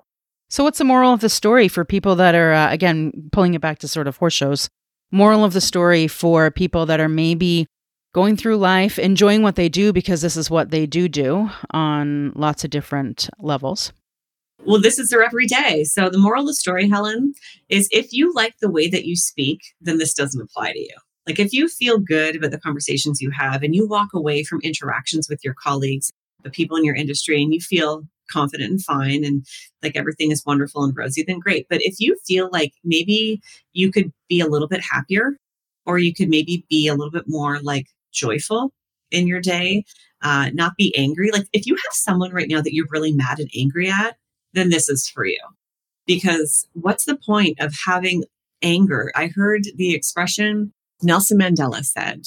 so 0.49 0.63
what's 0.63 0.77
the 0.77 0.83
moral 0.83 1.13
of 1.13 1.21
the 1.21 1.29
story 1.29 1.67
for 1.67 1.85
people 1.85 2.15
that 2.15 2.35
are 2.35 2.53
uh, 2.53 2.71
again 2.71 3.11
pulling 3.31 3.53
it 3.53 3.61
back 3.61 3.79
to 3.79 3.87
sort 3.87 4.07
of 4.07 4.17
horse 4.17 4.33
shows 4.33 4.69
moral 5.11 5.43
of 5.43 5.53
the 5.53 5.61
story 5.61 6.07
for 6.07 6.49
people 6.51 6.85
that 6.85 6.99
are 6.99 7.09
maybe 7.09 7.67
going 8.13 8.37
through 8.37 8.57
life 8.57 8.97
enjoying 8.97 9.41
what 9.41 9.55
they 9.55 9.69
do 9.69 9.91
because 9.91 10.21
this 10.21 10.37
is 10.37 10.49
what 10.49 10.71
they 10.71 10.85
do 10.85 11.07
do 11.07 11.49
on 11.71 12.31
lots 12.35 12.63
of 12.63 12.69
different 12.69 13.29
levels 13.39 13.91
well, 14.65 14.81
this 14.81 14.97
is 14.97 15.09
their 15.09 15.23
every 15.23 15.45
day. 15.45 15.83
So 15.83 16.09
the 16.09 16.17
moral 16.17 16.41
of 16.41 16.47
the 16.47 16.53
story, 16.53 16.89
Helen, 16.89 17.33
is 17.69 17.87
if 17.91 18.11
you 18.11 18.33
like 18.33 18.55
the 18.59 18.71
way 18.71 18.87
that 18.89 19.05
you 19.05 19.15
speak, 19.15 19.61
then 19.79 19.99
this 19.99 20.13
doesn't 20.13 20.41
apply 20.41 20.71
to 20.71 20.79
you. 20.79 20.95
Like 21.27 21.39
if 21.39 21.53
you 21.53 21.67
feel 21.67 21.99
good 21.99 22.35
about 22.35 22.51
the 22.51 22.59
conversations 22.59 23.21
you 23.21 23.31
have 23.31 23.63
and 23.63 23.75
you 23.75 23.87
walk 23.87 24.09
away 24.13 24.43
from 24.43 24.61
interactions 24.61 25.27
with 25.29 25.43
your 25.43 25.55
colleagues, 25.55 26.11
the 26.43 26.49
people 26.49 26.77
in 26.77 26.85
your 26.85 26.95
industry, 26.95 27.41
and 27.41 27.53
you 27.53 27.59
feel 27.59 28.03
confident 28.29 28.69
and 28.71 28.83
fine 28.83 29.23
and 29.23 29.45
like 29.83 29.95
everything 29.95 30.31
is 30.31 30.45
wonderful 30.45 30.83
and 30.83 30.95
rosy, 30.95 31.23
then 31.23 31.39
great. 31.39 31.67
But 31.69 31.81
if 31.81 31.95
you 31.99 32.17
feel 32.25 32.49
like 32.51 32.73
maybe 32.83 33.41
you 33.73 33.91
could 33.91 34.11
be 34.29 34.39
a 34.39 34.47
little 34.47 34.67
bit 34.67 34.81
happier 34.81 35.37
or 35.85 35.97
you 35.97 36.13
could 36.13 36.29
maybe 36.29 36.65
be 36.69 36.87
a 36.87 36.95
little 36.95 37.11
bit 37.11 37.25
more 37.27 37.59
like 37.61 37.87
joyful 38.11 38.71
in 39.11 39.27
your 39.27 39.41
day, 39.41 39.83
uh, 40.21 40.49
not 40.53 40.75
be 40.77 40.95
angry. 40.97 41.31
Like 41.31 41.47
if 41.53 41.65
you 41.65 41.75
have 41.75 41.93
someone 41.93 42.31
right 42.31 42.49
now 42.49 42.61
that 42.61 42.73
you're 42.73 42.87
really 42.89 43.11
mad 43.11 43.39
and 43.39 43.49
angry 43.55 43.89
at, 43.89 44.17
then 44.53 44.69
this 44.69 44.89
is 44.89 45.07
for 45.07 45.25
you. 45.25 45.39
Because 46.07 46.67
what's 46.73 47.05
the 47.05 47.17
point 47.17 47.59
of 47.59 47.73
having 47.85 48.23
anger? 48.61 49.11
I 49.15 49.27
heard 49.27 49.63
the 49.75 49.93
expression 49.93 50.73
Nelson 51.01 51.39
Mandela 51.39 51.85
said, 51.85 52.23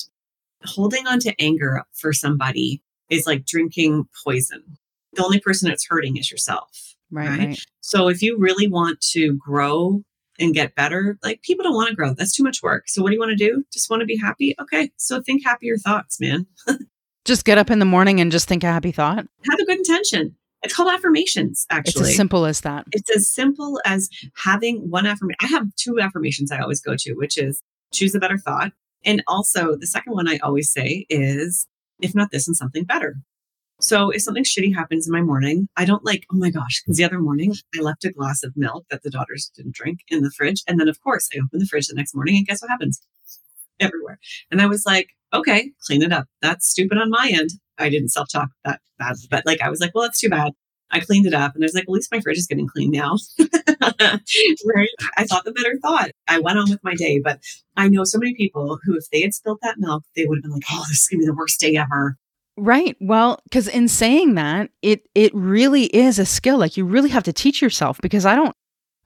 holding 0.64 1.06
on 1.06 1.20
to 1.20 1.34
anger 1.40 1.84
for 1.94 2.12
somebody 2.12 2.82
is 3.10 3.26
like 3.26 3.46
drinking 3.46 4.08
poison. 4.24 4.62
The 5.18 5.24
only 5.24 5.40
person 5.40 5.68
that's 5.68 5.84
hurting 5.88 6.16
is 6.16 6.30
yourself. 6.30 6.94
Right, 7.10 7.28
right? 7.28 7.38
right. 7.48 7.64
So 7.80 8.08
if 8.08 8.22
you 8.22 8.38
really 8.38 8.68
want 8.68 9.00
to 9.12 9.34
grow 9.34 10.04
and 10.38 10.54
get 10.54 10.76
better, 10.76 11.18
like 11.24 11.42
people 11.42 11.64
don't 11.64 11.74
want 11.74 11.88
to 11.88 11.96
grow. 11.96 12.14
That's 12.14 12.34
too 12.34 12.44
much 12.44 12.62
work. 12.62 12.88
So 12.88 13.02
what 13.02 13.08
do 13.08 13.14
you 13.14 13.20
want 13.20 13.30
to 13.30 13.36
do? 13.36 13.64
Just 13.72 13.90
want 13.90 14.00
to 14.00 14.06
be 14.06 14.16
happy? 14.16 14.54
Okay. 14.60 14.92
So 14.96 15.20
think 15.20 15.44
happier 15.44 15.76
thoughts, 15.76 16.20
man. 16.20 16.46
just 17.24 17.44
get 17.44 17.58
up 17.58 17.68
in 17.68 17.80
the 17.80 17.84
morning 17.84 18.20
and 18.20 18.30
just 18.30 18.46
think 18.46 18.62
a 18.62 18.68
happy 18.68 18.92
thought. 18.92 19.26
Have 19.50 19.58
a 19.58 19.64
good 19.64 19.78
intention. 19.78 20.36
It's 20.62 20.74
called 20.74 20.92
affirmations, 20.92 21.66
actually. 21.68 22.02
It's 22.02 22.10
as 22.10 22.16
simple 22.16 22.46
as 22.46 22.60
that. 22.60 22.86
It's 22.92 23.10
as 23.10 23.28
simple 23.28 23.80
as 23.84 24.08
having 24.36 24.88
one 24.88 25.04
affirmation. 25.04 25.36
I 25.40 25.46
have 25.46 25.74
two 25.74 25.98
affirmations 26.00 26.52
I 26.52 26.60
always 26.60 26.80
go 26.80 26.94
to, 26.96 27.14
which 27.14 27.38
is 27.38 27.60
choose 27.92 28.14
a 28.14 28.20
better 28.20 28.38
thought. 28.38 28.72
And 29.04 29.22
also, 29.26 29.76
the 29.76 29.86
second 29.86 30.12
one 30.12 30.28
I 30.28 30.38
always 30.38 30.70
say 30.70 31.06
is, 31.08 31.66
if 32.00 32.14
not 32.14 32.30
this, 32.30 32.46
and 32.46 32.56
something 32.56 32.84
better. 32.84 33.16
So 33.88 34.10
if 34.10 34.20
something 34.20 34.44
shitty 34.44 34.74
happens 34.74 35.06
in 35.06 35.12
my 35.14 35.22
morning, 35.22 35.66
I 35.78 35.86
don't 35.86 36.04
like, 36.04 36.26
oh 36.30 36.36
my 36.36 36.50
gosh, 36.50 36.82
because 36.82 36.98
the 36.98 37.04
other 37.04 37.20
morning 37.20 37.54
I 37.74 37.80
left 37.80 38.04
a 38.04 38.12
glass 38.12 38.42
of 38.42 38.52
milk 38.54 38.84
that 38.90 39.02
the 39.02 39.08
daughters 39.08 39.50
didn't 39.56 39.74
drink 39.74 40.00
in 40.08 40.20
the 40.20 40.30
fridge. 40.30 40.62
And 40.68 40.78
then, 40.78 40.88
of 40.88 41.00
course, 41.00 41.30
I 41.34 41.38
opened 41.38 41.62
the 41.62 41.66
fridge 41.66 41.86
the 41.86 41.94
next 41.94 42.14
morning 42.14 42.36
and 42.36 42.46
guess 42.46 42.60
what 42.60 42.70
happens? 42.70 43.00
Everywhere. 43.80 44.18
And 44.50 44.60
I 44.60 44.66
was 44.66 44.84
like, 44.84 45.08
okay, 45.32 45.72
clean 45.86 46.02
it 46.02 46.12
up. 46.12 46.26
That's 46.42 46.68
stupid 46.68 46.98
on 46.98 47.08
my 47.08 47.30
end. 47.32 47.48
I 47.78 47.88
didn't 47.88 48.10
self 48.10 48.28
talk 48.30 48.50
that 48.66 48.82
bad, 48.98 49.16
but 49.30 49.46
like 49.46 49.62
I 49.62 49.70
was 49.70 49.80
like, 49.80 49.94
well, 49.94 50.04
that's 50.04 50.20
too 50.20 50.28
bad. 50.28 50.52
I 50.90 51.00
cleaned 51.00 51.24
it 51.24 51.32
up 51.32 51.54
and 51.54 51.64
I 51.64 51.66
was 51.66 51.74
like, 51.74 51.84
at 51.84 51.88
least 51.88 52.12
my 52.12 52.20
fridge 52.20 52.36
is 52.36 52.46
getting 52.46 52.68
clean 52.68 52.90
now. 52.90 53.16
right? 53.40 54.88
I 55.16 55.24
thought 55.24 55.46
the 55.46 55.52
better 55.56 55.78
thought. 55.80 56.10
I 56.26 56.40
went 56.40 56.58
on 56.58 56.68
with 56.68 56.84
my 56.84 56.94
day, 56.94 57.20
but 57.24 57.40
I 57.74 57.88
know 57.88 58.04
so 58.04 58.18
many 58.18 58.34
people 58.34 58.80
who, 58.84 58.98
if 58.98 59.08
they 59.10 59.22
had 59.22 59.32
spilled 59.32 59.60
that 59.62 59.78
milk, 59.78 60.04
they 60.14 60.26
would 60.26 60.36
have 60.36 60.42
been 60.42 60.52
like, 60.52 60.64
oh, 60.70 60.84
this 60.90 61.00
is 61.00 61.08
going 61.08 61.20
to 61.20 61.22
be 61.22 61.26
the 61.26 61.34
worst 61.34 61.58
day 61.58 61.74
ever. 61.76 62.18
Right. 62.60 62.96
Well, 63.00 63.40
because 63.44 63.68
in 63.68 63.86
saying 63.86 64.34
that, 64.34 64.70
it 64.82 65.08
it 65.14 65.32
really 65.32 65.84
is 65.84 66.18
a 66.18 66.26
skill. 66.26 66.58
Like 66.58 66.76
you 66.76 66.84
really 66.84 67.10
have 67.10 67.22
to 67.24 67.32
teach 67.32 67.62
yourself 67.62 68.00
because 68.02 68.26
I 68.26 68.34
don't 68.34 68.54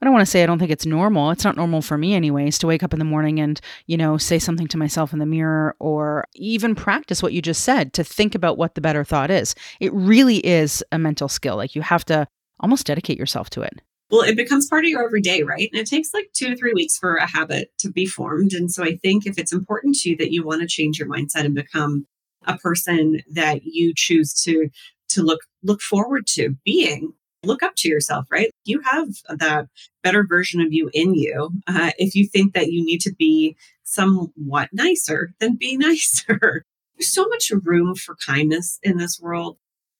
I 0.01 0.05
don't 0.05 0.13
want 0.13 0.25
to 0.25 0.29
say 0.29 0.41
I 0.41 0.47
don't 0.47 0.57
think 0.57 0.71
it's 0.71 0.87
normal. 0.87 1.29
It's 1.29 1.43
not 1.43 1.55
normal 1.55 1.83
for 1.83 1.95
me, 1.95 2.15
anyways, 2.15 2.57
to 2.59 2.67
wake 2.67 2.81
up 2.81 2.93
in 2.93 2.99
the 2.99 3.05
morning 3.05 3.39
and, 3.39 3.61
you 3.85 3.95
know, 3.95 4.17
say 4.17 4.39
something 4.39 4.67
to 4.67 4.77
myself 4.77 5.13
in 5.13 5.19
the 5.19 5.25
mirror 5.25 5.75
or 5.79 6.25
even 6.33 6.73
practice 6.73 7.21
what 7.21 7.31
you 7.31 7.41
just 7.43 7.63
said 7.63 7.93
to 7.93 8.03
think 8.03 8.33
about 8.33 8.57
what 8.57 8.73
the 8.73 8.81
better 8.81 9.03
thought 9.03 9.29
is. 9.29 9.53
It 9.79 9.93
really 9.93 10.45
is 10.45 10.83
a 10.91 10.97
mental 10.97 11.29
skill. 11.29 11.55
Like 11.55 11.75
you 11.75 11.83
have 11.83 12.03
to 12.05 12.27
almost 12.59 12.87
dedicate 12.87 13.19
yourself 13.19 13.51
to 13.51 13.61
it. 13.61 13.81
Well, 14.09 14.21
it 14.23 14.35
becomes 14.35 14.67
part 14.67 14.83
of 14.83 14.89
your 14.89 15.05
everyday, 15.05 15.43
right? 15.43 15.69
And 15.71 15.79
it 15.79 15.87
takes 15.87 16.13
like 16.13 16.31
two 16.33 16.49
to 16.49 16.55
three 16.55 16.73
weeks 16.73 16.97
for 16.97 17.15
a 17.15 17.27
habit 17.27 17.71
to 17.79 17.91
be 17.91 18.05
formed. 18.05 18.53
And 18.53 18.71
so 18.71 18.83
I 18.83 18.97
think 18.97 19.25
if 19.25 19.37
it's 19.37 19.53
important 19.53 19.95
to 19.99 20.09
you 20.09 20.17
that 20.17 20.31
you 20.31 20.43
want 20.43 20.61
to 20.61 20.67
change 20.67 20.99
your 20.99 21.07
mindset 21.07 21.45
and 21.45 21.55
become 21.55 22.07
a 22.45 22.57
person 22.57 23.21
that 23.31 23.61
you 23.63 23.93
choose 23.95 24.33
to 24.43 24.69
to 25.09 25.23
look 25.23 25.41
look 25.63 25.81
forward 25.81 26.25
to 26.27 26.55
being 26.63 27.13
look 27.43 27.63
up 27.63 27.75
to 27.75 27.89
yourself, 27.89 28.25
right? 28.31 28.51
You 28.65 28.81
have 28.81 29.09
that 29.29 29.67
better 30.01 30.25
version 30.25 30.61
of 30.61 30.71
you 30.71 30.89
in 30.93 31.13
you. 31.13 31.51
Uh, 31.67 31.91
if 31.97 32.15
you 32.15 32.27
think 32.27 32.53
that 32.53 32.71
you 32.71 32.83
need 32.83 33.01
to 33.01 33.13
be 33.13 33.55
somewhat 33.83 34.69
nicer, 34.71 35.33
then 35.39 35.55
be 35.55 35.77
nicer. 35.77 36.63
There's 36.97 37.09
so 37.09 37.27
much 37.27 37.51
room 37.63 37.95
for 37.95 38.15
kindness 38.25 38.79
in 38.83 38.97
this 38.97 39.19
world. 39.19 39.57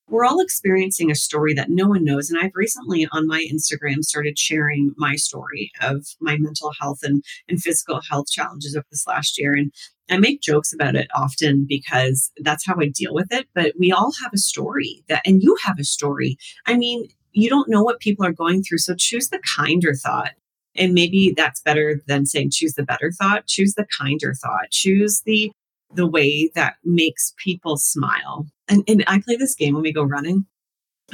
We're 0.09 0.25
all 0.25 0.41
experiencing 0.41 1.09
a 1.09 1.15
story 1.15 1.53
that 1.53 1.69
no 1.69 1.87
one 1.87 2.03
knows. 2.03 2.29
And 2.29 2.39
I've 2.39 2.51
recently 2.55 3.07
on 3.11 3.25
my 3.25 3.47
Instagram 3.51 4.03
started 4.03 4.37
sharing 4.37 4.93
my 4.97 5.15
story 5.15 5.71
of 5.81 6.05
my 6.19 6.37
mental 6.37 6.71
health 6.79 6.99
and, 7.03 7.23
and 7.47 7.61
physical 7.61 8.01
health 8.09 8.27
challenges 8.29 8.75
over 8.75 8.85
this 8.91 9.07
last 9.07 9.39
year. 9.39 9.53
And 9.53 9.71
I 10.09 10.17
make 10.17 10.41
jokes 10.41 10.73
about 10.73 10.95
it 10.95 11.07
often 11.15 11.65
because 11.67 12.31
that's 12.37 12.65
how 12.65 12.75
I 12.79 12.87
deal 12.87 13.13
with 13.13 13.31
it. 13.31 13.47
But 13.55 13.73
we 13.79 13.91
all 13.91 14.11
have 14.21 14.31
a 14.33 14.37
story 14.37 15.03
that, 15.07 15.21
and 15.25 15.41
you 15.41 15.55
have 15.63 15.79
a 15.79 15.83
story. 15.83 16.37
I 16.67 16.75
mean, 16.75 17.07
you 17.31 17.49
don't 17.49 17.69
know 17.69 17.83
what 17.83 17.99
people 17.99 18.25
are 18.25 18.33
going 18.33 18.63
through. 18.63 18.79
So 18.79 18.95
choose 18.95 19.29
the 19.29 19.41
kinder 19.55 19.93
thought. 19.95 20.31
And 20.75 20.93
maybe 20.93 21.33
that's 21.35 21.61
better 21.61 22.01
than 22.07 22.25
saying 22.25 22.49
choose 22.51 22.73
the 22.73 22.83
better 22.83 23.11
thought. 23.11 23.47
Choose 23.47 23.75
the 23.75 23.85
kinder 23.99 24.33
thought. 24.33 24.71
Choose 24.71 25.21
the 25.25 25.51
the 25.95 26.07
way 26.07 26.49
that 26.55 26.75
makes 26.83 27.33
people 27.37 27.77
smile. 27.77 28.47
And, 28.67 28.83
and 28.87 29.03
I 29.05 29.21
play 29.21 29.35
this 29.35 29.53
game 29.53 29.75
when 29.75 29.83
we 29.83 29.93
go 29.93 30.03
running. 30.03 30.47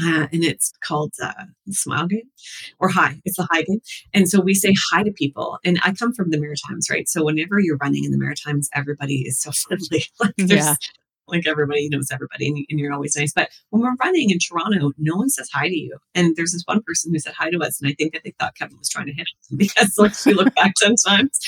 Uh, 0.01 0.27
and 0.31 0.43
it's 0.43 0.71
called 0.81 1.13
uh, 1.21 1.33
Smile 1.69 2.07
Game 2.07 2.29
or 2.79 2.89
Hi. 2.89 3.19
It's 3.25 3.37
the 3.37 3.47
Hi 3.51 3.63
Game. 3.63 3.81
And 4.13 4.29
so 4.29 4.39
we 4.39 4.53
say 4.53 4.73
hi 4.91 5.03
to 5.03 5.11
people. 5.11 5.59
And 5.65 5.79
I 5.83 5.93
come 5.93 6.13
from 6.13 6.29
the 6.29 6.39
Maritimes, 6.39 6.89
right? 6.89 7.07
So 7.07 7.25
whenever 7.25 7.59
you're 7.59 7.77
running 7.77 8.05
in 8.05 8.11
the 8.11 8.17
Maritimes, 8.17 8.69
everybody 8.73 9.23
is 9.27 9.41
so 9.41 9.51
friendly. 9.67 10.05
like 10.19 10.33
yeah. 10.37 10.75
Like 11.27 11.47
everybody 11.47 11.87
knows 11.89 12.07
everybody 12.11 12.47
and, 12.47 12.65
and 12.69 12.79
you're 12.79 12.93
always 12.93 13.15
nice. 13.15 13.33
But 13.33 13.49
when 13.69 13.83
we're 13.83 13.95
running 14.01 14.31
in 14.31 14.39
Toronto, 14.39 14.91
no 14.97 15.15
one 15.15 15.29
says 15.29 15.47
hi 15.53 15.67
to 15.67 15.75
you. 15.75 15.97
And 16.15 16.35
there's 16.35 16.53
this 16.53 16.63
one 16.65 16.81
person 16.81 17.13
who 17.13 17.19
said 17.19 17.33
hi 17.37 17.51
to 17.51 17.59
us. 17.59 17.79
And 17.79 17.89
I 17.89 17.93
think 17.93 18.13
that 18.13 18.23
they 18.23 18.33
thought 18.39 18.55
Kevin 18.55 18.79
was 18.79 18.89
trying 18.89 19.05
to 19.07 19.13
hit 19.13 19.27
us 19.27 19.49
because 19.55 19.97
like 19.97 20.13
we 20.25 20.33
look 20.33 20.55
back 20.55 20.73
sometimes, 20.77 21.39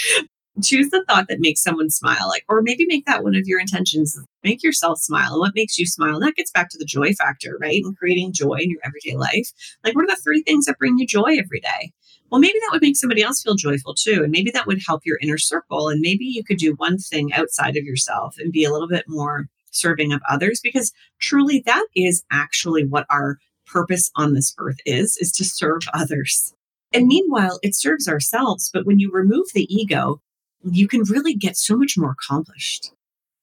choose 0.61 0.89
the 0.89 1.03
thought 1.07 1.27
that 1.29 1.39
makes 1.39 1.63
someone 1.63 1.89
smile 1.89 2.27
like 2.27 2.43
or 2.47 2.61
maybe 2.61 2.85
make 2.85 3.05
that 3.05 3.23
one 3.23 3.35
of 3.35 3.47
your 3.47 3.59
intentions 3.59 4.19
make 4.43 4.63
yourself 4.63 4.99
smile. 4.99 5.33
And 5.33 5.39
what 5.39 5.55
makes 5.55 5.77
you 5.77 5.85
smile? 5.85 6.15
And 6.15 6.23
that 6.23 6.35
gets 6.35 6.51
back 6.51 6.69
to 6.69 6.77
the 6.77 6.85
joy 6.85 7.13
factor 7.13 7.57
right? 7.59 7.81
And 7.83 7.97
creating 7.97 8.33
joy 8.33 8.57
in 8.59 8.69
your 8.69 8.79
everyday 8.83 9.15
life. 9.15 9.49
Like 9.83 9.95
what 9.95 10.05
are 10.05 10.15
the 10.15 10.21
three 10.23 10.41
things 10.43 10.65
that 10.65 10.77
bring 10.77 10.97
you 10.97 11.07
joy 11.07 11.37
every 11.37 11.59
day? 11.59 11.91
Well 12.29 12.41
maybe 12.41 12.59
that 12.59 12.69
would 12.71 12.81
make 12.81 12.97
somebody 12.97 13.21
else 13.21 13.41
feel 13.41 13.55
joyful 13.55 13.93
too. 13.93 14.21
And 14.23 14.31
maybe 14.31 14.51
that 14.51 14.67
would 14.67 14.81
help 14.85 15.01
your 15.05 15.19
inner 15.21 15.37
circle. 15.37 15.89
And 15.89 16.01
maybe 16.01 16.25
you 16.25 16.43
could 16.43 16.57
do 16.57 16.73
one 16.75 16.97
thing 16.97 17.33
outside 17.33 17.77
of 17.77 17.83
yourself 17.83 18.35
and 18.37 18.51
be 18.51 18.63
a 18.63 18.71
little 18.71 18.87
bit 18.87 19.05
more 19.07 19.47
serving 19.71 20.11
of 20.11 20.21
others 20.29 20.59
because 20.61 20.91
truly 21.19 21.63
that 21.65 21.85
is 21.95 22.23
actually 22.31 22.85
what 22.85 23.05
our 23.09 23.37
purpose 23.65 24.11
on 24.15 24.33
this 24.33 24.53
earth 24.57 24.79
is 24.85 25.17
is 25.17 25.31
to 25.31 25.45
serve 25.45 25.81
others. 25.93 26.53
And 26.93 27.07
meanwhile, 27.07 27.59
it 27.63 27.75
serves 27.75 28.07
ourselves. 28.07 28.69
But 28.73 28.85
when 28.85 28.99
you 28.99 29.09
remove 29.11 29.47
the 29.53 29.73
ego, 29.73 30.21
you 30.63 30.87
can 30.87 31.03
really 31.03 31.33
get 31.33 31.57
so 31.57 31.77
much 31.77 31.97
more 31.97 32.11
accomplished. 32.11 32.91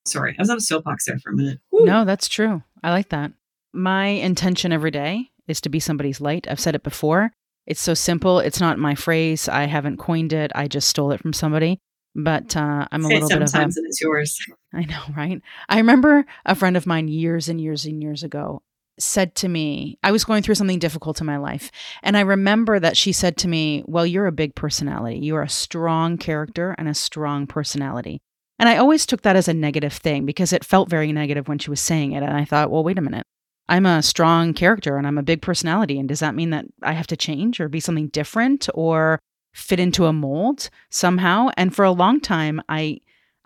Sorry, 0.09 0.35
I 0.39 0.43
was 0.43 0.51
on 0.51 0.57
a 0.57 0.61
soapbox 0.61 1.07
there 1.07 1.19
for 1.19 1.31
a 1.31 1.37
minute. 1.37 1.61
Ooh. 1.75 1.85
No, 1.85 2.05
that's 2.05 2.29
true. 2.29 2.63
I 2.83 2.91
like 2.91 3.11
that. 3.11 3.33
My 3.73 4.07
intention 4.07 4.73
every 4.73 4.91
day 4.91 5.31
is 5.47 5.61
to 5.63 5.69
be 5.69 5.81
somebody's 5.81 6.21
light. 6.21 6.47
I've 6.49 6.61
said 6.61 6.75
it 6.75 6.83
before. 6.83 7.33
It's 7.67 7.83
so 7.83 7.95
simple. 7.95 8.39
It's 8.39 8.61
not 8.61 8.79
my 8.79 8.95
phrase. 8.95 9.49
I 9.49 9.65
haven't 9.65 9.99
coined 9.99 10.33
it. 10.33 10.51
I 10.55 10.69
just 10.69 10.89
stole 10.89 11.13
it 11.13 11.21
from 11.21 11.33
somebody. 11.33 11.81
But 12.15 12.57
uh, 12.57 12.87
I'm 12.91 13.05
a 13.05 13.09
little 13.09 13.29
bit 13.29 13.43
of 13.43 13.49
sometimes 13.49 13.77
it 13.77 13.85
is 13.87 14.01
yours. 14.01 14.39
I 14.75 14.85
know, 14.85 15.03
right? 15.17 15.41
I 15.69 15.77
remember 15.77 16.25
a 16.47 16.55
friend 16.55 16.77
of 16.77 16.87
mine 16.87 17.09
years 17.09 17.49
and 17.49 17.61
years 17.61 17.85
and 17.85 18.03
years 18.03 18.23
ago 18.23 18.63
said 18.99 19.35
to 19.37 19.49
me, 19.49 19.99
I 20.03 20.11
was 20.11 20.25
going 20.25 20.43
through 20.43 20.57
something 20.57 20.79
difficult 20.79 21.21
in 21.21 21.27
my 21.27 21.37
life. 21.37 21.71
And 22.03 22.17
I 22.17 22.23
remember 22.23 22.81
that 22.81 22.97
she 22.97 23.13
said 23.13 23.37
to 23.39 23.49
me, 23.49 23.85
Well, 23.87 24.07
you're 24.07 24.27
a 24.27 24.33
big 24.33 24.55
personality. 24.55 25.19
You're 25.19 25.43
a 25.43 25.49
strong 25.49 26.19
character 26.19 26.75
and 26.79 26.89
a 26.89 26.95
strong 26.95 27.47
personality. 27.47 28.21
And 28.59 28.69
I 28.69 28.77
always 28.77 29.07
took 29.07 29.23
that 29.23 29.37
as 29.37 29.49
a 29.49 29.55
negative 29.55 29.93
thing 29.93 30.27
because 30.27 30.53
it 30.53 30.65
felt 30.65 30.89
very 30.89 31.13
negative 31.13 31.49
when 31.49 31.59
she 31.59 31.71
was 31.71 31.81
saying 31.81 32.13
it. 32.13 32.23
And 32.23 32.33
I 32.33 32.45
thought, 32.45 32.71
Well, 32.71 32.85
wait 32.85 32.99
a 32.99 33.03
minute. 33.03 33.25
I'm 33.69 33.87
a 33.87 34.03
strong 34.03 34.55
character 34.55 34.97
and 34.97 35.07
I'm 35.07 35.19
a 35.19 35.23
big 35.23 35.43
personality. 35.43 35.99
And 35.99 36.09
does 36.09 36.21
that 36.21 36.35
mean 36.35 36.51
that 36.51 36.65
I 36.83 36.93
have 36.93 37.07
to 37.09 37.17
change 37.17 37.61
or 37.61 37.69
be 37.69 37.81
something 37.81 38.09
different 38.09 38.69
or 38.75 39.19
fit 39.53 39.79
into 39.79 40.07
a 40.07 40.13
mold 40.13 40.71
somehow? 40.91 41.49
And 41.57 41.75
for 41.75 41.85
a 41.85 41.93
long 41.93 42.21
time, 42.21 42.61
I. 42.69 43.01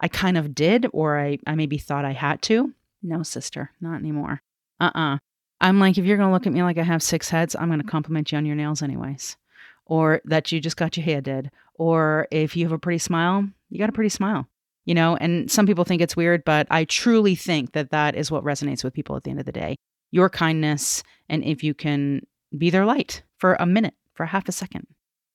I 0.05 0.09
kind 0.09 0.37
of 0.37 0.53
did, 0.53 0.89
or 0.93 1.17
I, 1.17 1.39
I 1.47 1.55
maybe 1.55 1.79
thought 1.79 2.05
I 2.05 2.11
had 2.11 2.43
to. 2.43 2.75
No, 3.05 3.23
sister, 3.23 3.71
not 3.81 4.01
anymore. 4.01 4.43
Uh 4.81 4.91
uh-uh. 4.93 5.15
uh 5.15 5.19
I'm 5.63 5.79
like, 5.79 5.97
if 5.97 6.05
you're 6.05 6.17
going 6.17 6.29
to 6.29 6.33
look 6.33 6.47
at 6.47 6.53
me 6.53 6.65
like 6.65 6.77
I 6.77 6.83
have 6.83 7.05
six 7.05 7.29
heads, 7.31 7.55
I'm 7.55 7.69
going 7.69 7.81
to 7.81 7.87
compliment 7.87 8.33
you 8.33 8.39
on 8.39 8.45
your 8.45 8.57
nails 8.57 8.83
anyways. 8.83 9.37
Or 9.87 10.21
that 10.25 10.51
you 10.51 10.61
just 10.61 10.77
got 10.77 10.97
your 10.97 11.05
hair 11.05 11.21
did. 11.21 11.53
Or 11.75 12.27
if 12.33 12.57
you 12.57 12.65
have 12.65 12.73
a 12.73 12.79
pretty 12.79 12.99
smile, 12.99 13.49
you 13.71 13.79
got 13.79 13.89
a 13.89 13.93
pretty 13.93 14.09
smile. 14.09 14.49
You 14.85 14.95
know, 14.95 15.17
and 15.17 15.51
some 15.51 15.67
people 15.67 15.85
think 15.85 16.03
it's 16.03 16.17
weird, 16.17 16.45
but 16.45 16.67
I 16.71 16.85
truly 16.85 17.35
think 17.37 17.73
that 17.73 17.91
that 17.91 18.17
is 18.17 18.31
what 18.31 18.45
resonates 18.45 18.83
with 18.83 18.95
people 18.95 19.17
at 19.17 19.23
the 19.23 19.31
end 19.31 19.39
of 19.39 19.47
the 19.47 19.53
day. 19.53 19.77
Your 20.11 20.29
kindness, 20.29 21.03
and 21.29 21.45
if 21.45 21.63
you 21.63 21.73
can 21.73 22.27
be 22.57 22.69
their 22.69 22.85
light 22.85 23.23
for 23.39 23.55
a 23.61 23.67
minute, 23.67 23.95
for 24.15 24.27
half 24.27 24.49
a 24.49 24.53
second. 24.53 24.87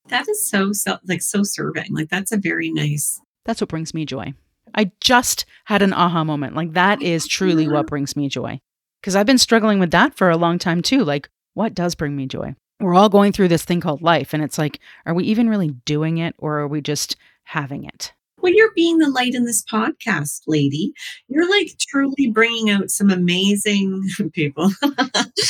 That 0.10 0.28
is 0.28 0.50
so, 0.50 0.72
so 0.74 0.98
like 1.08 1.22
so 1.22 1.44
serving. 1.44 1.94
Like 1.94 2.10
that's 2.10 2.32
a 2.32 2.38
very 2.38 2.72
nice. 2.72 3.20
That's 3.46 3.62
what 3.62 3.70
brings 3.70 3.94
me 3.94 4.06
joy. 4.06 4.34
I 4.76 4.92
just 5.02 5.46
had 5.66 5.82
an 5.82 5.94
aha 5.94 6.24
moment. 6.24 6.56
Like 6.56 6.74
that 6.74 7.02
is 7.02 7.28
truly 7.28 7.68
what 7.68 7.88
brings 7.88 8.16
me 8.16 8.30
joy. 8.30 8.60
Because 9.02 9.16
I've 9.16 9.26
been 9.26 9.38
struggling 9.38 9.80
with 9.80 9.92
that 9.92 10.16
for 10.16 10.30
a 10.30 10.38
long 10.38 10.60
time 10.60 10.82
too. 10.82 11.04
Like, 11.04 11.30
what 11.54 11.74
does 11.74 11.96
bring 11.96 12.16
me 12.16 12.26
joy? 12.26 12.56
We're 12.80 12.96
all 12.96 13.10
going 13.10 13.32
through 13.32 13.48
this 13.48 13.66
thing 13.66 13.82
called 13.82 14.02
life. 14.02 14.34
And 14.34 14.44
it's 14.44 14.58
like, 14.58 14.80
are 15.06 15.14
we 15.14 15.24
even 15.26 15.50
really 15.50 15.70
doing 15.86 16.18
it 16.18 16.36
or 16.38 16.60
are 16.60 16.68
we 16.68 16.82
just 16.82 17.16
having 17.46 17.86
it? 17.86 18.14
Well, 18.40 18.54
you're 18.54 18.74
being 18.76 19.00
the 19.00 19.10
light 19.10 19.34
in 19.34 19.46
this 19.46 19.64
podcast, 19.64 20.42
lady. 20.46 20.94
You're 21.28 21.50
like 21.50 21.72
truly 21.80 22.30
bringing 22.32 22.70
out 22.70 22.92
some 22.92 23.10
amazing 23.10 24.04
people. 24.34 24.70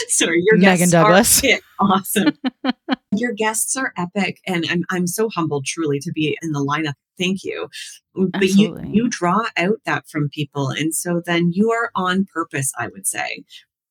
Sorry, 0.07 0.41
your 0.45 0.57
Megan 0.57 0.89
Douglas. 0.89 1.41
awesome. 1.79 2.37
your 3.11 3.33
guests 3.33 3.75
are 3.75 3.93
epic, 3.97 4.39
and 4.47 4.65
I'm 4.69 4.83
I'm 4.89 5.07
so 5.07 5.29
humbled, 5.29 5.65
truly, 5.65 5.99
to 5.99 6.11
be 6.13 6.37
in 6.41 6.53
the 6.53 6.65
lineup. 6.65 6.93
Thank 7.17 7.43
you. 7.43 7.67
Mm, 8.15 8.31
but 8.31 8.49
you 8.49 8.79
you 8.85 9.09
draw 9.09 9.45
out 9.57 9.79
that 9.85 10.07
from 10.07 10.29
people, 10.29 10.69
and 10.69 10.95
so 10.95 11.21
then 11.25 11.51
you 11.51 11.71
are 11.71 11.91
on 11.95 12.25
purpose. 12.25 12.71
I 12.77 12.87
would 12.87 13.05
say 13.05 13.43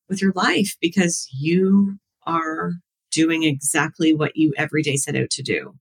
with 0.08 0.22
your 0.22 0.32
life 0.34 0.76
because 0.80 1.28
you 1.32 1.98
are 2.26 2.72
doing 3.10 3.42
exactly 3.42 4.14
what 4.14 4.36
you 4.36 4.52
every 4.56 4.82
day 4.82 4.96
set 4.96 5.16
out 5.16 5.30
to 5.30 5.42
do. 5.42 5.74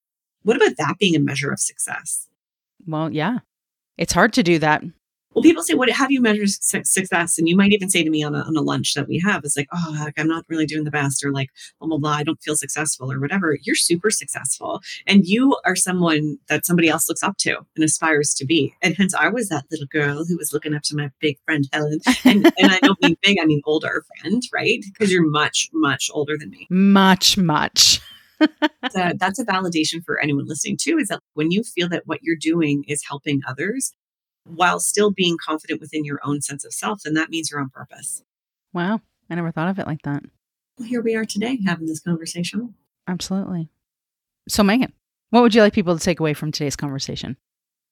What 0.44 0.58
about 0.58 0.78
that 0.78 0.98
being 1.00 1.16
a 1.16 1.20
measure 1.20 1.52
of 1.52 1.60
success? 1.60 2.28
Well, 2.88 3.12
yeah. 3.12 3.40
It's 3.98 4.14
hard 4.14 4.34
to 4.34 4.44
do 4.44 4.60
that. 4.60 4.84
Well, 5.36 5.44
people 5.44 5.64
say, 5.64 5.74
"What? 5.74 5.90
have 5.90 6.12
you 6.12 6.22
measure 6.22 6.48
success?" 6.48 7.38
And 7.38 7.50
you 7.50 7.58
might 7.58 7.74
even 7.74 7.90
say 7.90 8.04
to 8.04 8.10
me 8.10 8.24
on 8.24 8.34
a, 8.36 8.40
on 8.40 8.56
a 8.56 8.62
lunch 8.62 8.94
that 8.94 9.10
we 9.10 9.20
have, 9.20 9.44
"Is 9.44 9.58
like, 9.58 9.68
oh, 9.74 10.08
I'm 10.18 10.30
not 10.30 10.46
really 10.48 10.66
doing 10.66 10.86
the 10.86 10.92
best, 10.92 11.26
or 11.26 11.32
like, 11.34 11.50
blah 11.80 11.90
blah 11.90 11.98
blah. 11.98 12.14
I 12.14 12.24
don't 12.24 12.42
feel 12.42 12.56
successful, 12.56 13.12
or 13.12 13.20
whatever." 13.20 13.58
You're 13.64 13.76
super 13.76 14.10
successful, 14.10 14.82
and 15.06 15.26
you 15.26 15.58
are 15.66 15.76
someone 15.76 16.38
that 16.48 16.66
somebody 16.66 16.88
else 16.88 17.10
looks 17.10 17.22
up 17.22 17.36
to 17.40 17.58
and 17.76 17.84
aspires 17.84 18.34
to 18.36 18.46
be. 18.46 18.74
And 18.82 18.96
hence, 18.96 19.14
I 19.14 19.28
was 19.28 19.50
that 19.50 19.66
little 19.70 19.88
girl 19.88 20.24
who 20.24 20.38
was 20.38 20.54
looking 20.54 20.74
up 20.74 20.84
to 20.84 20.96
my 20.96 21.12
big 21.20 21.38
friend 21.44 21.68
Helen, 21.74 22.00
and, 22.24 22.46
and 22.58 22.72
I 22.72 22.80
don't 22.80 23.02
mean 23.02 23.18
big, 23.22 23.38
I 23.42 23.46
mean 23.46 23.62
older 23.66 24.06
friend, 24.22 24.42
right? 24.54 24.86
Because 24.94 25.12
you're 25.12 25.30
much 25.30 25.70
much 25.74 26.10
older 26.14 26.38
than 26.38 26.50
me. 26.50 26.66
Much 26.70 27.38
much 27.38 28.00
so 28.92 29.12
that's 29.18 29.40
a 29.40 29.46
validation 29.46 30.04
for 30.04 30.20
anyone 30.20 30.46
listening 30.48 30.78
too 30.80 30.98
is 30.98 31.08
that 31.08 31.22
when 31.34 31.52
you 31.52 31.64
feel 31.64 31.90
that 31.90 32.04
what 32.06 32.20
you're 32.22 32.36
doing 32.36 32.84
is 32.88 33.04
helping 33.08 33.42
others 33.48 33.94
while 34.44 34.80
still 34.80 35.12
being 35.12 35.38
confident 35.44 35.82
within 35.82 36.06
your 36.06 36.20
own 36.24 36.42
sense 36.42 36.66
of 36.66 36.74
self 36.74 37.02
then 37.04 37.14
that 37.14 37.30
means 37.30 37.50
you're 37.50 37.60
on 37.62 37.70
purpose. 37.70 38.24
Wow. 38.74 39.02
I 39.30 39.36
never 39.36 39.52
thought 39.52 39.70
of 39.70 39.80
it 39.80 39.88
like 39.88 40.02
that. 40.04 40.24
Well 40.78 40.88
here 40.88 41.02
we 41.02 41.16
are 41.16 41.26
today 41.26 41.60
having 41.66 41.88
this 41.88 42.00
conversation. 42.00 42.76
Absolutely. 43.08 43.70
So 44.48 44.64
megan 44.64 44.94
what 45.30 45.42
would 45.42 45.56
you 45.56 45.62
like 45.62 45.74
people 45.74 45.98
to 45.98 46.04
take 46.04 46.20
away 46.20 46.34
from 46.34 46.52
today's 46.52 46.76
conversation 46.76 47.38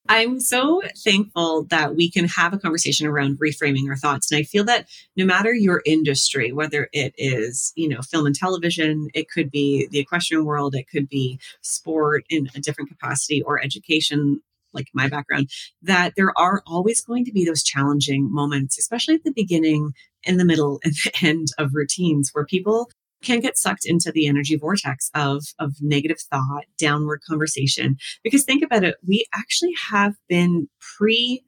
I'm 0.09 0.41
so 0.41 0.81
thankful 0.97 1.63
that 1.65 1.95
we 1.95 2.11
can 2.11 2.25
have 2.27 2.53
a 2.53 2.57
conversation 2.57 3.07
around 3.07 3.39
reframing 3.39 3.87
our 3.89 3.95
thoughts. 3.95 4.31
And 4.31 4.39
I 4.39 4.43
feel 4.43 4.65
that 4.65 4.87
no 5.15 5.25
matter 5.25 5.53
your 5.53 5.81
industry, 5.85 6.51
whether 6.51 6.89
it 6.91 7.13
is, 7.17 7.71
you 7.75 7.87
know, 7.87 8.01
film 8.01 8.25
and 8.25 8.35
television, 8.35 9.07
it 9.13 9.29
could 9.29 9.49
be 9.49 9.87
the 9.91 9.99
equestrian 9.99 10.43
world, 10.43 10.75
it 10.75 10.89
could 10.89 11.07
be 11.07 11.39
sport 11.61 12.25
in 12.29 12.49
a 12.53 12.59
different 12.59 12.89
capacity 12.89 13.41
or 13.43 13.63
education, 13.63 14.41
like 14.73 14.87
my 14.93 15.07
background, 15.07 15.49
that 15.81 16.13
there 16.17 16.37
are 16.37 16.61
always 16.67 17.01
going 17.01 17.23
to 17.23 17.31
be 17.31 17.45
those 17.45 17.63
challenging 17.63 18.31
moments, 18.31 18.77
especially 18.77 19.15
at 19.15 19.23
the 19.23 19.31
beginning, 19.31 19.93
in 20.23 20.37
the 20.37 20.45
middle, 20.45 20.81
and 20.83 20.93
the 20.93 21.11
end 21.21 21.47
of 21.57 21.71
routines 21.73 22.31
where 22.33 22.45
people 22.45 22.89
can 23.23 23.39
get 23.39 23.57
sucked 23.57 23.85
into 23.85 24.11
the 24.11 24.27
energy 24.27 24.55
vortex 24.55 25.09
of, 25.15 25.43
of 25.59 25.75
negative 25.81 26.19
thought, 26.19 26.65
downward 26.77 27.21
conversation. 27.27 27.97
Because 28.23 28.43
think 28.43 28.63
about 28.63 28.83
it, 28.83 28.95
we 29.07 29.25
actually 29.33 29.73
have 29.89 30.15
been 30.27 30.67
pre 30.79 31.43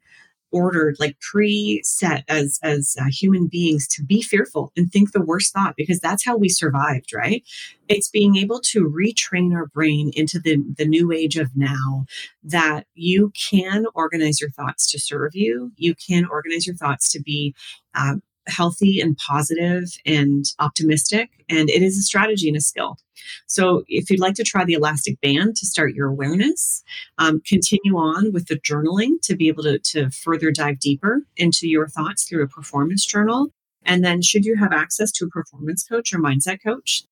ordered 0.52 0.96
like 1.00 1.18
pre-set 1.20 2.24
as 2.28 2.58
as 2.62 2.96
uh, 3.00 3.04
human 3.10 3.46
beings 3.46 3.86
to 3.88 4.02
be 4.04 4.22
fearful 4.22 4.72
and 4.76 4.90
think 4.90 5.12
the 5.12 5.20
worst 5.20 5.52
thought 5.52 5.74
because 5.76 5.98
that's 5.98 6.24
how 6.24 6.36
we 6.36 6.48
survived 6.48 7.12
right 7.12 7.42
it's 7.88 8.08
being 8.08 8.36
able 8.36 8.60
to 8.60 8.88
retrain 8.88 9.52
our 9.54 9.66
brain 9.66 10.10
into 10.14 10.38
the 10.38 10.56
the 10.78 10.86
new 10.86 11.10
age 11.10 11.36
of 11.36 11.50
now 11.56 12.06
that 12.44 12.86
you 12.94 13.32
can 13.50 13.86
organize 13.94 14.40
your 14.40 14.50
thoughts 14.50 14.90
to 14.90 15.00
serve 15.00 15.34
you 15.34 15.72
you 15.76 15.94
can 15.94 16.24
organize 16.24 16.66
your 16.66 16.76
thoughts 16.76 17.10
to 17.10 17.20
be 17.20 17.54
uh, 17.94 18.14
healthy 18.46 19.00
and 19.00 19.16
positive 19.16 19.84
and 20.04 20.44
optimistic. 20.58 21.30
And 21.48 21.68
it 21.70 21.82
is 21.82 21.98
a 21.98 22.02
strategy 22.02 22.48
and 22.48 22.56
a 22.56 22.60
skill. 22.60 22.98
So, 23.46 23.82
if 23.88 24.10
you'd 24.10 24.20
like 24.20 24.34
to 24.34 24.44
try 24.44 24.64
the 24.64 24.74
elastic 24.74 25.20
band 25.20 25.56
to 25.56 25.66
start 25.66 25.94
your 25.94 26.08
awareness, 26.08 26.82
um, 27.18 27.40
continue 27.46 27.96
on 27.96 28.32
with 28.32 28.46
the 28.46 28.58
journaling 28.58 29.20
to 29.22 29.34
be 29.36 29.48
able 29.48 29.64
to, 29.64 29.78
to 29.78 30.10
further 30.10 30.50
dive 30.50 30.78
deeper 30.78 31.22
into 31.36 31.68
your 31.68 31.88
thoughts 31.88 32.24
through 32.24 32.44
a 32.44 32.48
performance 32.48 33.04
journal. 33.04 33.48
And 33.84 34.04
then, 34.04 34.22
should 34.22 34.44
you 34.44 34.56
have 34.56 34.72
access 34.72 35.10
to 35.12 35.26
a 35.26 35.28
performance 35.28 35.84
coach 35.84 36.12
or 36.12 36.18
mindset 36.18 36.62
coach, 36.62 37.04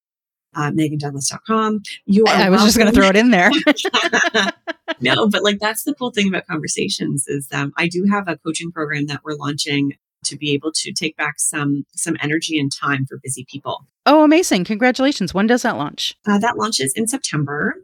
uh, 0.57 0.71
megandouglas.com. 0.71 1.83
You 2.07 2.25
are 2.25 2.35
I 2.35 2.49
was 2.49 2.59
welcome. 2.59 2.67
just 2.67 2.79
going 2.79 2.93
to 2.93 2.99
throw 2.99 3.09
it 3.09 3.17
in 3.17 3.31
there. 3.31 3.51
no, 5.01 5.29
but 5.29 5.43
like 5.43 5.59
that's 5.59 5.85
the 5.85 5.95
cool 5.95 6.11
thing 6.11 6.29
about 6.29 6.47
conversations 6.47 7.27
is 7.27 7.49
um, 7.53 7.73
I 7.77 7.89
do 7.89 8.07
have 8.11 8.29
a 8.29 8.39
coaching 8.39 8.71
program 8.71 9.07
that 9.07 9.23
we're 9.25 9.35
launching 9.35 9.95
to 10.25 10.37
be 10.37 10.53
able 10.53 10.73
to 10.73 10.93
take 10.93 11.17
back 11.17 11.35
some 11.39 11.85
some 11.95 12.17
energy 12.21 12.59
and 12.59 12.73
time 12.73 13.07
for 13.07 13.19
busy 13.23 13.47
people. 13.51 13.87
Oh, 14.07 14.25
amazing! 14.25 14.65
Congratulations! 14.65 15.35
When 15.35 15.47
does 15.47 15.63
that 15.63 15.77
launch? 15.77 16.15
Uh, 16.27 16.39
that 16.39 16.57
launches 16.57 16.93
in 16.95 17.07
September. 17.07 17.77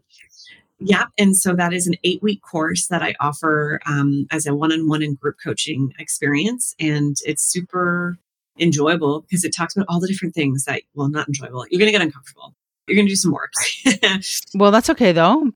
Yeah, 0.79 1.05
and 1.19 1.37
so 1.37 1.55
that 1.55 1.75
is 1.75 1.87
an 1.87 1.97
eight 2.05 2.23
week 2.23 2.41
course 2.43 2.87
that 2.89 3.03
I 3.03 3.15
offer 3.21 3.81
um, 3.85 4.27
as 4.31 4.47
a 4.47 4.55
one 4.55 4.73
on 4.73 4.89
one 4.89 5.03
and 5.03 5.19
group 5.19 5.37
coaching 5.43 5.93
experience, 5.99 6.75
and 6.81 7.17
it's 7.25 7.43
super 7.43 8.19
enjoyable 8.59 9.23
because 9.23 9.45
it 9.45 9.55
talks 9.55 9.77
about 9.77 9.87
all 9.89 10.01
the 10.01 10.09
different 10.09 10.35
things 10.35 10.65
that 10.65 10.83
well 10.95 11.09
not 11.09 11.27
enjoyable 11.27 11.65
you're 11.71 11.79
going 11.79 11.91
to 11.91 11.93
get 11.93 12.03
uncomfortable 12.03 12.55
you're 12.91 12.97
going 12.97 13.07
to 13.07 13.13
do 13.13 13.17
some 13.17 13.33
work. 13.33 13.53
well, 14.55 14.71
that's 14.71 14.91
okay 14.91 15.13
though. 15.13 15.51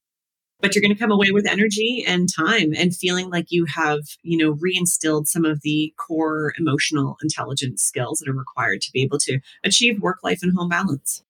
But 0.65 0.75
you're 0.75 0.81
going 0.81 0.95
to 0.95 0.99
come 0.99 1.11
away 1.11 1.31
with 1.31 1.47
energy 1.47 2.03
and 2.09 2.27
time 2.35 2.73
and 2.75 2.97
feeling 2.97 3.29
like 3.29 3.49
you 3.51 3.67
have, 3.67 4.01
you 4.23 4.39
know, 4.39 4.55
reinstilled 4.55 5.27
some 5.27 5.45
of 5.45 5.61
the 5.61 5.93
core 5.99 6.55
emotional 6.59 7.19
intelligence 7.23 7.83
skills 7.83 8.21
that 8.21 8.31
are 8.31 8.35
required 8.35 8.81
to 8.81 8.91
be 8.91 9.03
able 9.03 9.19
to 9.19 9.41
achieve 9.63 10.01
work 10.01 10.21
life 10.23 10.43
and 10.43 10.57
home 10.57 10.71
balance. 10.71 11.23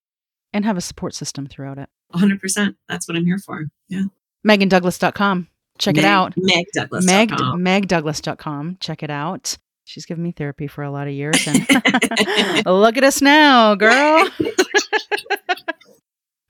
And 0.53 0.64
have 0.64 0.77
a 0.77 0.81
support 0.81 1.14
system 1.14 1.49
throughout 1.49 1.79
it. 1.79 1.88
100%. 2.14 2.77
That's 2.88 3.09
what 3.09 3.16
I'm 3.16 3.27
here 3.27 3.38
for. 3.38 3.64
Yeah. 3.88 4.05
MeganDouglas.com. 4.47 5.49
Check 5.79 5.97
Meg, 5.97 6.05
it 6.05 6.07
out. 6.07 6.35
MegDouglas.com. 6.37 7.61
Meg, 7.61 7.88
MegDouglas.com. 7.88 8.77
Check 8.79 9.03
it 9.03 9.11
out. 9.11 9.59
She's 9.83 10.07
given 10.07 10.23
me 10.23 10.31
therapy 10.31 10.68
for 10.68 10.85
a 10.85 10.92
lot 10.92 11.09
of 11.09 11.12
years. 11.12 11.44
And 11.49 11.59
look 12.66 12.97
at 12.97 13.03
us 13.03 13.20
now, 13.20 13.75
girl. 13.75 14.29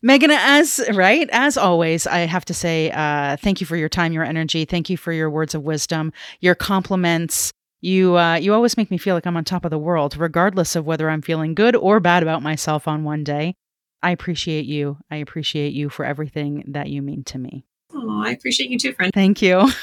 Megan, 0.06 0.30
as 0.30 0.82
right 0.92 1.30
as 1.32 1.56
always, 1.56 2.06
I 2.06 2.18
have 2.18 2.44
to 2.44 2.52
say 2.52 2.90
uh, 2.90 3.38
thank 3.38 3.62
you 3.62 3.66
for 3.66 3.74
your 3.74 3.88
time, 3.88 4.12
your 4.12 4.22
energy. 4.22 4.66
Thank 4.66 4.90
you 4.90 4.98
for 4.98 5.12
your 5.12 5.30
words 5.30 5.54
of 5.54 5.62
wisdom, 5.62 6.12
your 6.40 6.54
compliments. 6.54 7.50
You 7.80 8.18
uh, 8.18 8.34
you 8.34 8.52
always 8.52 8.76
make 8.76 8.90
me 8.90 8.98
feel 8.98 9.14
like 9.14 9.26
I'm 9.26 9.34
on 9.38 9.44
top 9.44 9.64
of 9.64 9.70
the 9.70 9.78
world, 9.78 10.18
regardless 10.18 10.76
of 10.76 10.84
whether 10.84 11.08
I'm 11.08 11.22
feeling 11.22 11.54
good 11.54 11.74
or 11.74 12.00
bad 12.00 12.22
about 12.22 12.42
myself 12.42 12.86
on 12.86 13.02
one 13.02 13.24
day. 13.24 13.54
I 14.02 14.10
appreciate 14.10 14.66
you. 14.66 14.98
I 15.10 15.16
appreciate 15.16 15.72
you 15.72 15.88
for 15.88 16.04
everything 16.04 16.64
that 16.66 16.90
you 16.90 17.00
mean 17.00 17.24
to 17.24 17.38
me. 17.38 17.64
Oh, 17.94 18.22
I 18.22 18.32
appreciate 18.32 18.68
you 18.68 18.78
too, 18.78 18.92
friend. 18.92 19.10
Thank 19.10 19.40
you. 19.40 19.70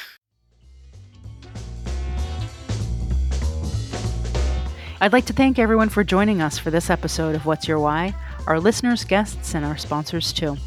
I'd 5.01 5.13
like 5.13 5.25
to 5.25 5.33
thank 5.33 5.57
everyone 5.57 5.89
for 5.89 6.03
joining 6.03 6.43
us 6.43 6.59
for 6.59 6.69
this 6.69 6.91
episode 6.91 7.33
of 7.33 7.47
What's 7.47 7.67
Your 7.67 7.79
Why 7.79 8.13
our 8.47 8.59
listeners, 8.59 9.03
guests, 9.03 9.55
and 9.55 9.65
our 9.65 9.77
sponsors 9.77 10.33
too. 10.33 10.57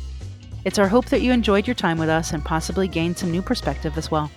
It's 0.65 0.79
our 0.79 0.89
hope 0.89 1.07
that 1.07 1.21
you 1.21 1.33
enjoyed 1.33 1.67
your 1.67 1.75
time 1.75 1.99
with 1.99 2.09
us 2.09 2.33
and 2.33 2.45
possibly 2.45 2.89
gained 2.89 3.19
some 3.19 3.31
new 3.31 3.43
perspective 3.43 3.99
as 3.99 4.11
well. 4.11 4.31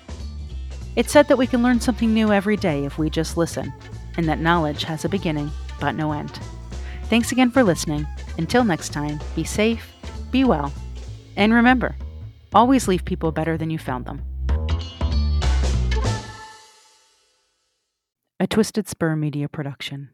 It's 0.96 1.12
said 1.12 1.28
that 1.28 1.38
we 1.38 1.48
can 1.48 1.64
learn 1.64 1.80
something 1.80 2.14
new 2.14 2.34
every 2.34 2.58
day 2.58 2.86
if 2.86 2.98
we 2.98 3.10
just 3.10 3.38
listen, 3.38 3.72
and 4.18 4.28
that 4.28 4.40
knowledge 4.40 4.84
has 4.84 5.06
a 5.06 5.10
beginning 5.10 5.52
but 5.80 5.94
no 5.94 6.12
end. 6.12 6.40
Thanks 7.04 7.32
again 7.32 7.52
for 7.52 7.64
listening. 7.64 8.06
Until 8.38 8.64
next 8.64 8.90
time, 8.90 9.20
be 9.36 9.44
safe, 9.44 9.94
be 10.32 10.44
well, 10.44 10.74
and 11.36 11.54
remember 11.54 11.96
always 12.54 12.88
leave 12.88 13.06
people 13.06 13.32
better 13.32 13.58
than 13.58 13.70
you 13.70 13.78
found 13.78 14.06
them. 14.06 14.24
A 18.40 18.48
Twisted 18.48 18.88
Spur 18.88 19.16
Media 19.16 19.48
Production. 19.48 20.10